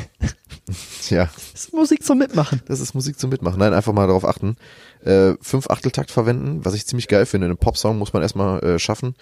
[1.11, 2.63] ja, Das ist Musik zum Mitmachen.
[2.67, 3.59] das ist Musik zum Mitmachen.
[3.59, 4.57] Nein, einfach mal darauf achten.
[5.05, 7.47] Äh, Fünf-Achtel-Takt verwenden, was ich ziemlich geil finde.
[7.47, 9.15] Einen Popsong muss man erstmal äh, schaffen.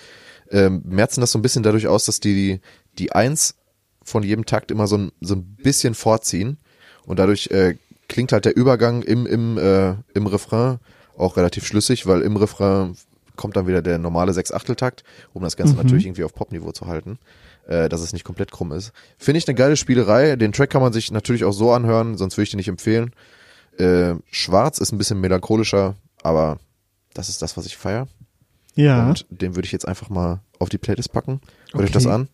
[0.51, 2.61] Ähm, merzen das so ein bisschen dadurch aus, dass die
[2.99, 3.57] die Eins
[4.03, 6.59] von jedem Takt immer so ein, so ein bisschen vorziehen
[7.07, 7.77] und dadurch äh,
[8.09, 10.79] klingt halt der Übergang im, im, äh, im Refrain
[11.17, 12.97] auch relativ schlüssig, weil im Refrain
[13.37, 17.19] kommt dann wieder der normale Sechs-Achtel-Takt, um das Ganze natürlich irgendwie auf Popniveau zu halten,
[17.67, 18.93] äh, dass es nicht komplett krumm ist.
[19.19, 20.37] Finde ich eine geile Spielerei.
[20.37, 23.13] Den Track kann man sich natürlich auch so anhören, sonst würde ich den nicht empfehlen.
[23.79, 26.59] Äh, Schwarz ist ein bisschen melancholischer, aber
[27.15, 28.07] das ist das, was ich feier.
[28.75, 29.09] Ja.
[29.09, 31.41] Und den würde ich jetzt einfach mal auf die Playlist packen.
[31.73, 32.15] Hört euch das Okay.
[32.15, 32.29] an.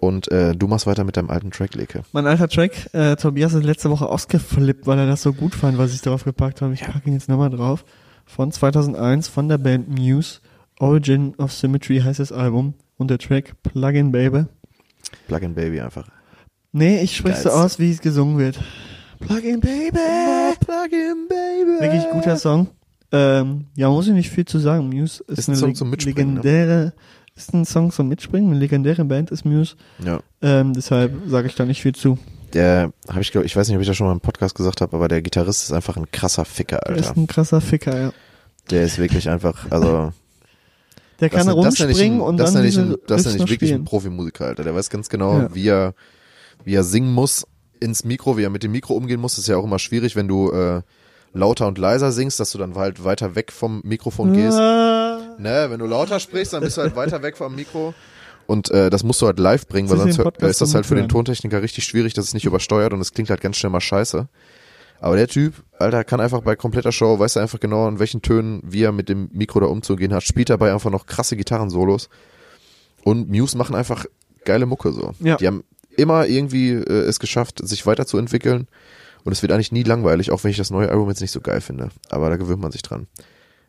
[0.00, 2.04] Und äh, du machst weiter mit deinem alten Track, Leke.
[2.12, 5.76] Mein alter Track, äh, Tobias ist letzte Woche ausgeflippt, weil er das so gut fand,
[5.76, 6.72] was ich darauf gepackt habe.
[6.72, 7.84] Ich packe ihn jetzt nochmal drauf.
[8.28, 10.40] Von 2001 von der Band Muse.
[10.78, 12.74] Origin of Symmetry heißt das Album.
[12.98, 14.44] Und der Track Plugin Baby.
[15.26, 16.06] Plug-in Baby einfach.
[16.72, 18.60] Nee, ich spreche so aus, wie es gesungen wird.
[19.20, 19.98] Plugin Baby.
[20.60, 21.80] Plug-in Baby.
[21.80, 22.68] Wirklich guter Song.
[23.10, 24.88] Ähm, ja, muss ich nicht viel zu sagen.
[24.90, 26.40] Muse ist, Ist ein eine Song leg- zum Mitspringen, ne?
[26.42, 26.92] legendäre,
[27.34, 28.50] ist ein Song zum Mitspringen.
[28.50, 29.76] Eine legendäre Band ist Muse.
[30.04, 30.20] Ja.
[30.42, 32.18] Ähm, deshalb sage ich da nicht viel zu.
[32.54, 34.80] Der, habe ich glaube, ich weiß nicht, ob ich das schon mal im Podcast gesagt
[34.80, 37.20] habe, aber der Gitarrist ist einfach ein krasser Ficker, Der ist Alter.
[37.20, 38.12] ein krasser Ficker, ja.
[38.70, 40.12] Der ist wirklich einfach, also
[41.20, 43.70] Der kann das, das rumspringen ein- und das dann ich, ein- das ich noch wirklich
[43.70, 43.82] spielen.
[43.82, 44.64] ein Profimusiker, Alter.
[44.64, 45.54] Der weiß ganz genau, Ja.
[45.54, 45.94] wie er,
[46.64, 47.46] wie er singen muss
[47.80, 49.32] ins Mikro, wie er mit dem Mikro umgehen muss.
[49.32, 50.82] Das ist ja auch immer schwierig, wenn du äh,
[51.34, 54.58] lauter und leiser singst, dass du dann halt weiter weg vom Mikrofon gehst.
[54.58, 57.94] Ah, Ne, wenn du lauter sprichst, dann bist du halt weiter weg vom Mikro.
[58.48, 61.06] Und äh, das musst du halt live bringen, weil sonst ist das halt für den.
[61.06, 64.26] Tontechniker richtig schwierig, dass es nicht übersteuert und es klingt halt ganz schnell mal scheiße.
[65.00, 68.22] Aber der Typ, Alter, kann einfach bei kompletter Show, weiß er einfach genau, in welchen
[68.22, 72.08] Tönen, wie er mit dem Mikro da umzugehen hat, spielt dabei einfach noch krasse Gitarrensolos.
[73.04, 74.06] Und Muse machen einfach
[74.46, 75.12] geile Mucke so.
[75.20, 75.36] Ja.
[75.36, 75.62] Die haben
[75.98, 78.66] immer irgendwie äh, es geschafft, sich weiterzuentwickeln.
[79.24, 81.42] Und es wird eigentlich nie langweilig, auch wenn ich das neue Album jetzt nicht so
[81.42, 81.90] geil finde.
[82.08, 83.08] Aber da gewöhnt man sich dran.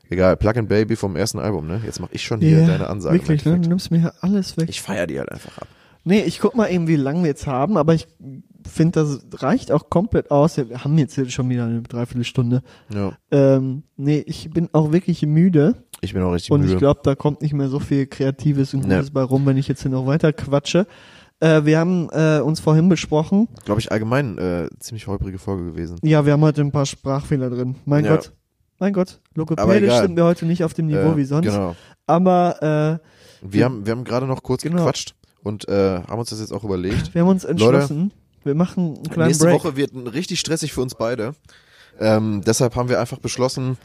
[0.10, 1.82] Egal, Plug and Baby vom ersten Album, ne?
[1.86, 3.16] Jetzt mach ich schon hier ja, deine Ansage.
[3.20, 3.60] Wirklich, ne?
[3.60, 4.68] Du nimmst mir alles weg.
[4.70, 5.68] Ich feier die halt einfach ab.
[6.03, 8.07] nee, ich guck mal eben, wie lange wir jetzt haben, aber ich
[8.68, 10.57] finde, das reicht auch komplett aus.
[10.57, 12.62] Wir haben jetzt hier schon wieder eine Dreiviertelstunde.
[12.93, 13.14] Ja.
[13.32, 16.74] Ähm, nee, ich bin auch wirklich müde Ich bin auch richtig und müde.
[16.74, 18.95] ich glaube, da kommt nicht mehr so viel Kreatives und Nee.
[18.95, 20.88] Gutes bei rum, wenn ich jetzt hier noch weiter quatsche.
[21.39, 23.47] Äh, wir haben äh, uns vorhin besprochen.
[23.64, 25.97] glaube ich, allgemein äh, ziemlich holprige Folge gewesen.
[26.03, 27.76] Ja, wir haben heute ein paar Sprachfehler drin.
[27.86, 28.16] Mein Ja.
[28.16, 28.34] Gott.
[28.80, 29.19] Mein Gott.
[29.36, 31.45] Logopädisch sind wir heute nicht auf dem Niveau äh, wie sonst.
[31.47, 31.75] Genau.
[32.07, 34.77] Aber äh, Wir haben, wir haben gerade noch kurz Genau.
[34.77, 37.13] gequatscht und äh, haben uns das jetzt auch überlegt.
[37.13, 38.11] wir haben uns entschlossen,
[38.43, 39.55] wir machen einen kleinen Nächste Break.
[39.55, 41.36] Woche wird richtig stressig für uns beide.
[41.99, 43.77] Ähm, deshalb haben wir einfach beschlossen,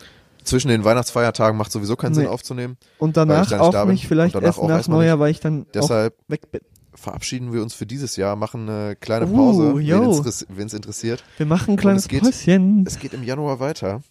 [0.44, 2.28] zwischen den Weihnachtsfeiertagen macht sowieso keinen Sinn Nee.
[2.30, 2.76] aufzunehmen.
[2.98, 6.50] Und danach auch da nicht, vielleicht erst auch nach Neujahr, weil ich dann Deshalb weg
[6.52, 6.60] bin.
[6.94, 10.24] verabschieden wir uns für dieses Jahr, machen eine kleine Uh, Pause, yo.
[10.48, 11.24] wen es interessiert.
[11.38, 12.84] Wir machen ein kleines Päuschen.
[12.86, 14.02] Es geht im Januar weiter.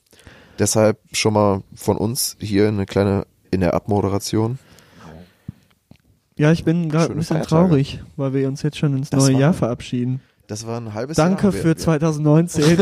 [0.60, 4.60] Deshalb schon mal von uns hier eine kleine in der Abmoderation.
[6.38, 7.68] Ja, ich bin gerade ein bisschen Feiertage.
[7.68, 10.22] traurig, weil wir uns jetzt schon ins Das neue war- Jahr verabschieden.
[10.48, 11.52] Das war ein halbes Danke Jahr.
[11.54, 12.64] für Wir- 2019.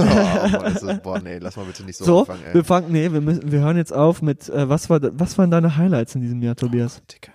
[0.83, 2.53] Oh, boah, nee, lass mal bitte nicht so, so, anfangen, ey.
[2.55, 5.51] wir fangen, nee, wir müssen, wir hören jetzt auf mit, äh, was war, was waren
[5.51, 7.01] deine Highlights in diesem Jahr, Tobias?
[7.11, 7.31] Dicker.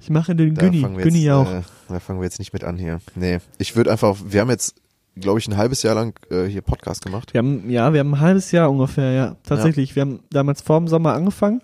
[0.00, 1.50] Ich mache den Da Günni, Günni jetzt, auch.
[1.50, 3.00] Äh, da fangen wir jetzt nicht mit an hier.
[3.14, 4.74] Nee, ich würde einfach, wir haben jetzt,
[5.16, 7.32] glaube ich, ein halbes Jahr lang äh, hier Podcast gemacht.
[7.34, 9.94] Wir haben, ja, wir haben ein halbes Jahr ungefähr, ja, tatsächlich.
[9.96, 11.60] Wir haben damals vor dem Sommer angefangen.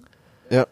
[0.50, 0.66] Ja.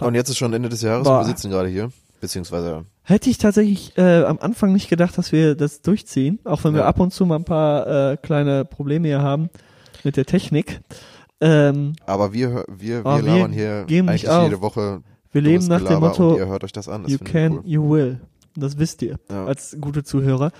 [0.00, 1.18] Und jetzt ist schon Ende des Jahres Boah.
[1.20, 1.90] und wir sitzen gerade hier.
[2.20, 6.72] Beziehungsweise, Hätte ich tatsächlich äh, am Anfang nicht gedacht, dass wir das durchziehen, auch wenn
[6.74, 6.86] wir Ja.
[6.86, 9.48] ab und zu mal ein paar äh, kleine Probleme hier haben
[10.02, 10.80] mit der Technik.
[11.40, 14.44] Ähm, aber wir, wir, wir wir labern hier eigentlich auf.
[14.44, 15.02] jede Woche
[15.32, 17.02] wir leben nach dem Gelaber Motto, und ihr hört euch das an.
[17.02, 17.62] Das you can, wir cool.
[17.66, 18.20] you will.
[18.56, 19.44] Das wisst ihr Ja.
[19.44, 20.50] als gute Zuhörer.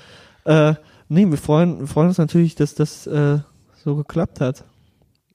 [0.44, 0.74] Äh,
[1.08, 3.38] nee, wir freuen, wir freuen uns natürlich, dass das äh,
[3.84, 4.64] so geklappt hat.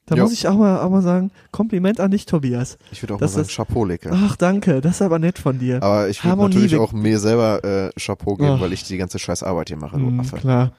[0.07, 0.23] Da Ja.
[0.23, 2.77] muss ich auch mal, auch mal sagen, Kompliment an dich, Tobias.
[2.91, 4.09] Ich würde auch Das mal sagen, ist- Chapeau, Lecker.
[4.13, 5.81] Ach, danke, das ist aber nett von dir.
[5.81, 8.61] Aber ich würde natürlich auch mir selber äh, Chapeau geben, Ach.
[8.61, 10.35] weil ich die ganze scheiß Arbeit hier mache, du Hm, Affe.
[10.37, 10.71] klar.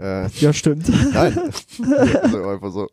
[0.00, 0.88] Äh, Ja, stimmt.
[1.14, 1.38] nein.
[2.22, 2.88] also einfach so.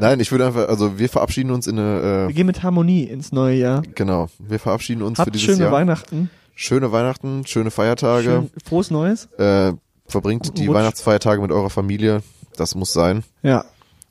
[0.00, 3.04] Nein, ich würde einfach, also wir verabschieden uns in eine, Wir äh, gehen mit Harmonie
[3.04, 3.82] ins neue Jahr.
[3.94, 5.72] genau, wir verabschieden uns für Habt dieses schöne Jahr.
[5.72, 6.30] Weihnachten.
[6.56, 8.24] Schöne Weihnachten, schöne Feiertage.
[8.24, 9.26] Schön, frohes Neues.
[9.38, 9.74] Äh,
[10.06, 10.76] verbringt die Rutsch.
[10.76, 12.22] Weihnachtsfeiertage mit eurer Familie.
[12.56, 13.24] Das muss sein.
[13.42, 13.64] Ja.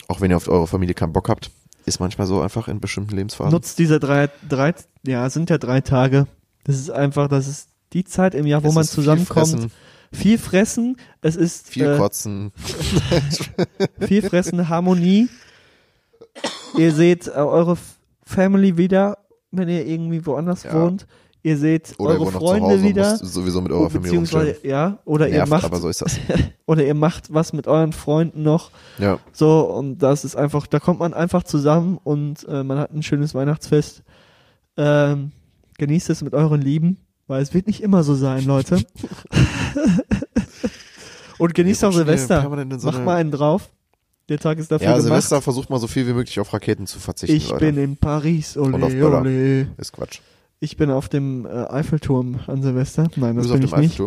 [0.08, 1.52] Auch wenn ihr auf eure Familie keinen Bock habt.
[1.86, 3.52] Ist manchmal so einfach in bestimmten Lebensphasen.
[3.52, 4.74] Nutzt diese drei, drei,
[5.06, 6.28] ja, sind ja drei Tage.
[6.64, 9.48] Das ist einfach, das ist die Zeit im Jahr, wo Es man ist viel zusammenkommt.
[9.50, 9.72] fressen,
[10.14, 10.98] Viel fressen.
[11.22, 12.52] Es ist viel äh, kotzen.
[14.00, 15.28] viel fressen, Harmonie.
[16.78, 17.78] Ihr seht äh, eure
[18.26, 19.18] Family wieder,
[19.52, 20.74] wenn ihr irgendwie woanders Ja.
[20.74, 21.06] wohnt.
[21.46, 23.18] Ihr seht Oder ihr eure Freunde wieder.
[23.18, 26.18] sowieso mit eurer Familie beziehungsweise, ja, oder ihr Nervt, macht, aber so ist das.
[26.66, 28.72] oder ihr macht was mit euren Freunden noch.
[28.98, 29.20] Ja.
[29.34, 33.04] So, und das ist einfach, da kommt man einfach zusammen und äh, man hat ein
[33.04, 34.04] schönes Weihnachtsfest.
[34.78, 35.32] Ähm,
[35.78, 36.98] genießt es mit euren Lieben.
[37.28, 38.84] Weil es wird nicht immer so sein, Leute.
[41.38, 42.42] Und genießt auch Silvester.
[42.78, 43.70] so Mach eine- mal einen drauf.
[44.30, 45.04] Der Tag ist dafür Ja, gemacht.
[45.08, 47.66] Silvester versucht mal so viel wie möglich auf Raketen zu verzichten, ich Leute.
[47.66, 49.22] bin in Paris, ole, Und auf Böller.
[49.22, 49.68] ole.
[49.78, 50.20] Ist Quatsch.
[50.64, 53.10] Ich bin auf dem äh, Eiffelturm an Silvester.
[53.18, 54.02] Nein, Du das bin dem ich nicht.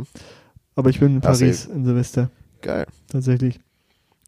[0.74, 2.30] Aber ich bin in Paris in Silvester.
[2.62, 2.86] Geil.
[3.08, 3.60] Tatsächlich.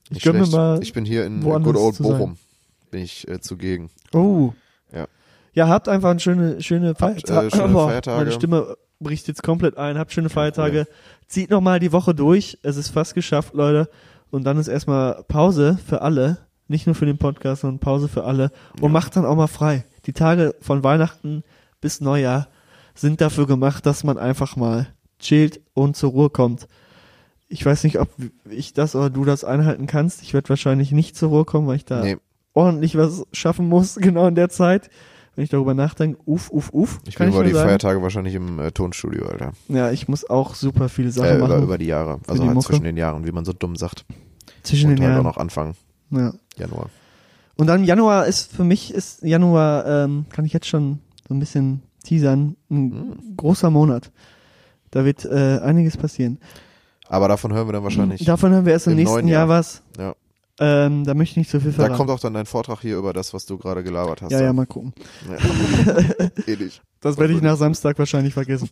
[0.04, 0.52] Ich Nicht gönn mir schlecht.
[0.52, 0.82] mal.
[0.82, 1.96] ich bin hier in Good Old.
[1.96, 2.36] Bochum.
[2.90, 3.88] Bin ich äh, zugegen.
[4.12, 4.52] Oh.
[4.92, 5.06] Ja.
[5.54, 8.18] Ja, habt einfach eine schöne, schöne, Feierta äh, schöne Boah, Feiertage.
[8.18, 9.96] Meine Stimme bricht jetzt komplett ein.
[9.96, 10.86] Habt schöne Feiertage.
[11.28, 12.58] Zieht nochmal die Woche durch.
[12.62, 13.88] Es ist fast geschafft, Leute.
[14.30, 16.36] Und dann ist erstmal Pause für alle.
[16.66, 18.50] Nicht nur für den Podcast, sondern Pause für alle.
[18.82, 19.86] Und macht dann auch mal frei.
[20.04, 21.42] Die Tage von Weihnachten
[21.80, 22.48] bis Neujahr
[22.94, 26.66] sind dafür gemacht, dass man einfach mal chillt und zur Ruhe kommt.
[27.48, 28.08] Ich weiß nicht, ob
[28.50, 30.22] ich das oder du das einhalten kannst.
[30.22, 32.16] Ich werde wahrscheinlich nicht zur Ruhe kommen, weil ich da Nee,
[32.54, 34.90] ordentlich was schaffen muss, genau in der Zeit.
[35.34, 36.98] Wenn ich darüber nachdenke, uff, uff, uff.
[37.06, 37.68] ich bin über die sagen.
[37.68, 39.52] Feiertage wahrscheinlich im äh, Tonstudio, Alter.
[39.68, 41.52] Ja, ich muss auch super viele Sachen Äh, machen.
[41.52, 42.18] über, über die Jahre.
[42.26, 42.66] Also die halt Mucke.
[42.66, 44.04] zwischen den Jahren, wie man so dumm sagt.
[44.64, 45.24] zwischen Und den halt auch Jahren.
[45.26, 45.74] noch Anfang
[46.10, 46.32] Ja.
[46.56, 46.90] Januar.
[47.56, 50.98] Und dann Januar ist für mich ist Januar, ähm, kann ich jetzt schon
[51.28, 53.36] so ein bisschen teasern, ein Hm.
[53.36, 54.10] großer Monat.
[54.90, 56.38] Da wird äh, einiges passieren.
[57.08, 58.24] Aber davon hören wir dann wahrscheinlich.
[58.24, 59.48] Davon haben wir erst im, im nächsten Jahr Jahr.
[59.48, 59.82] was.
[59.98, 60.14] Ja.
[60.60, 61.94] Ähm, da möchte ich nicht so viel Da verraten.
[61.96, 64.32] kommt auch dann dein Vortrag hier über das, was du gerade gelabert hast.
[64.32, 64.92] ja, ja, mal gucken.
[65.30, 66.28] Ja.
[66.46, 66.80] Ähnlich.
[67.00, 68.68] Das werde ich nach Samstag wahrscheinlich vergessen.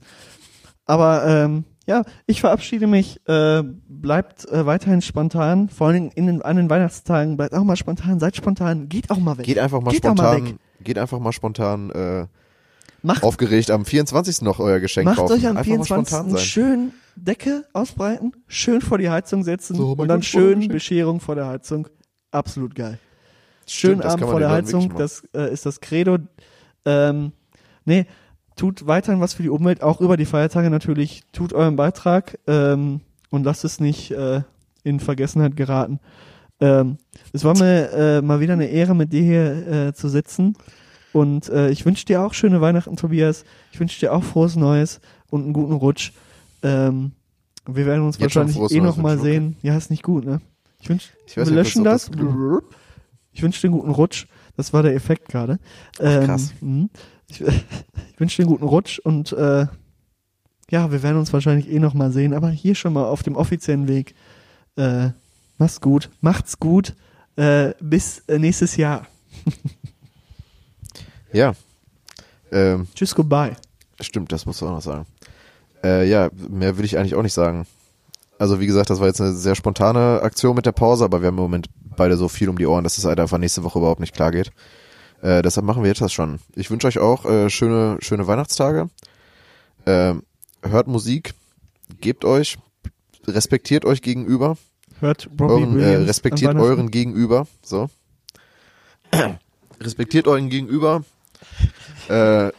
[0.84, 3.20] Aber ähm, ja, ich verabschiede mich.
[3.28, 5.68] Äh, bleibt äh, weiterhin spontan.
[5.68, 7.36] Vor allem in den, an den Weihnachtstagen.
[7.36, 8.18] Bleibt auch mal spontan.
[8.20, 8.88] Seid spontan.
[8.88, 9.46] Geht auch mal weg.
[9.46, 10.56] Geht einfach mal Geht auch mal spontan, weg.
[10.82, 12.26] geht einfach mal spontan äh,
[13.06, 14.42] Macht, aufgeregt am 24.
[14.42, 15.32] noch euer Geschenk macht kaufen.
[15.32, 16.08] euch am einfach mal 24.
[16.08, 16.40] spontan sein.
[16.40, 20.68] schön Decke ausbreiten, schön vor die Heizung setzen So, und dann schön.
[20.68, 21.88] Bescherung vor der Heizung.
[22.30, 22.98] Absolut geil.
[23.66, 26.18] Schön Stimmt, Abend vor der Heizung, das äh, ist das Credo.
[26.84, 27.32] Ähm,
[27.84, 28.06] nee,
[28.54, 31.22] tut weiterhin was für die Umwelt, auch über die Feiertage natürlich.
[31.32, 33.00] Tut euren Beitrag ähm,
[33.30, 34.42] und lasst es nicht äh,
[34.84, 36.00] in Vergessenheit geraten.
[36.60, 36.98] Ähm,
[37.32, 40.56] es war mir äh, mal wieder eine Ehre, mit dir hier äh, zu sitzen.
[41.16, 43.44] Und äh, ich wünsche dir auch schöne Weihnachten, Tobias.
[43.72, 45.00] Ich wünsche dir auch frohes Neues
[45.30, 46.12] und einen guten Rutsch.
[46.62, 47.12] Ähm,
[47.66, 49.32] wir werden uns Jetzt wahrscheinlich eh Neues noch mal wünschen, okay.
[49.32, 49.56] sehen.
[49.62, 50.42] Ja, ist nicht gut, ne?
[50.78, 52.20] Ich wünsch, Ich wir löschen das- das.
[53.32, 54.26] Ich wünsche dir einen guten Rutsch.
[54.58, 55.58] Das war der Effekt gerade.
[56.00, 56.52] Ähm, krass.
[56.60, 56.88] mh.
[57.28, 59.66] Ich, ich wünsche dir einen guten Rutsch und äh,
[60.70, 62.34] ja, wir werden uns wahrscheinlich eh noch mal sehen.
[62.34, 64.14] Aber hier schon mal auf dem offiziellen Weg.
[64.76, 65.10] Äh,
[65.56, 66.10] mach's gut.
[66.20, 66.94] Macht's gut.
[67.36, 69.06] Äh, bis äh, nächstes Jahr.
[71.36, 71.52] Ja.
[72.50, 73.56] Ähm, Tschüss, goodbye.
[74.00, 75.04] stimmt, das musst du auch noch sagen.
[75.84, 77.66] Äh, ja, mehr will ich eigentlich auch nicht sagen.
[78.38, 81.26] Also wie gesagt, das war jetzt eine sehr spontane Aktion mit der Pause, aber wir
[81.26, 83.78] haben im Moment beide so viel um die Ohren, dass es halt einfach nächste Woche
[83.78, 84.50] überhaupt nicht klar geht.
[85.20, 86.38] Äh, deshalb machen wir jetzt das schon.
[86.54, 88.88] Ich wünsche euch auch äh, schöne, schöne Weihnachtstage.
[89.84, 90.22] Ähm,
[90.62, 91.34] hört Musik,
[92.00, 92.56] gebt euch,
[93.26, 94.56] respektiert euch gegenüber,
[95.00, 97.90] Hört Robbie euren, äh, Williams respektiert euren Gegenüber, so.
[99.80, 101.04] respektiert euren Gegenüber.
[102.08, 102.52] Äh,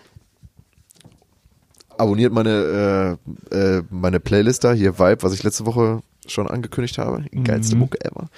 [1.97, 3.17] abonniert meine
[3.51, 7.23] äh, äh, meine Playlist da hier Vibe, was ich letzte Woche schon angekündigt habe.
[7.33, 7.81] Die geilste Mhm.
[7.81, 8.29] Mucke ever.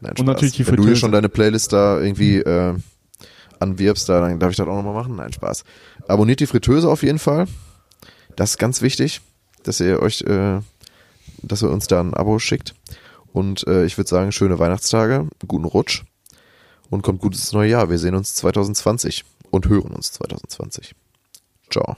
[0.00, 2.74] Nein, Und natürlich die Wenn du hier schon deine Playlist da irgendwie äh,
[3.58, 5.16] anwirbst, da, dann darf ich das auch nochmal machen.
[5.16, 5.64] Nein, Spaß.
[6.08, 7.46] Abonniert die Fritteuse auf jeden Fall.
[8.36, 9.20] Das ist ganz wichtig,
[9.64, 10.60] dass ihr euch, äh,
[11.42, 12.74] dass ihr uns da ein Abo schickt.
[13.32, 16.02] Und äh, ich würde sagen, schöne Weihnachtstage, guten Rutsch
[16.88, 17.90] und kommt gutes neue Jahr.
[17.90, 20.94] Wir sehen uns 2020 und hören uns 2020.
[21.70, 21.96] Ciao.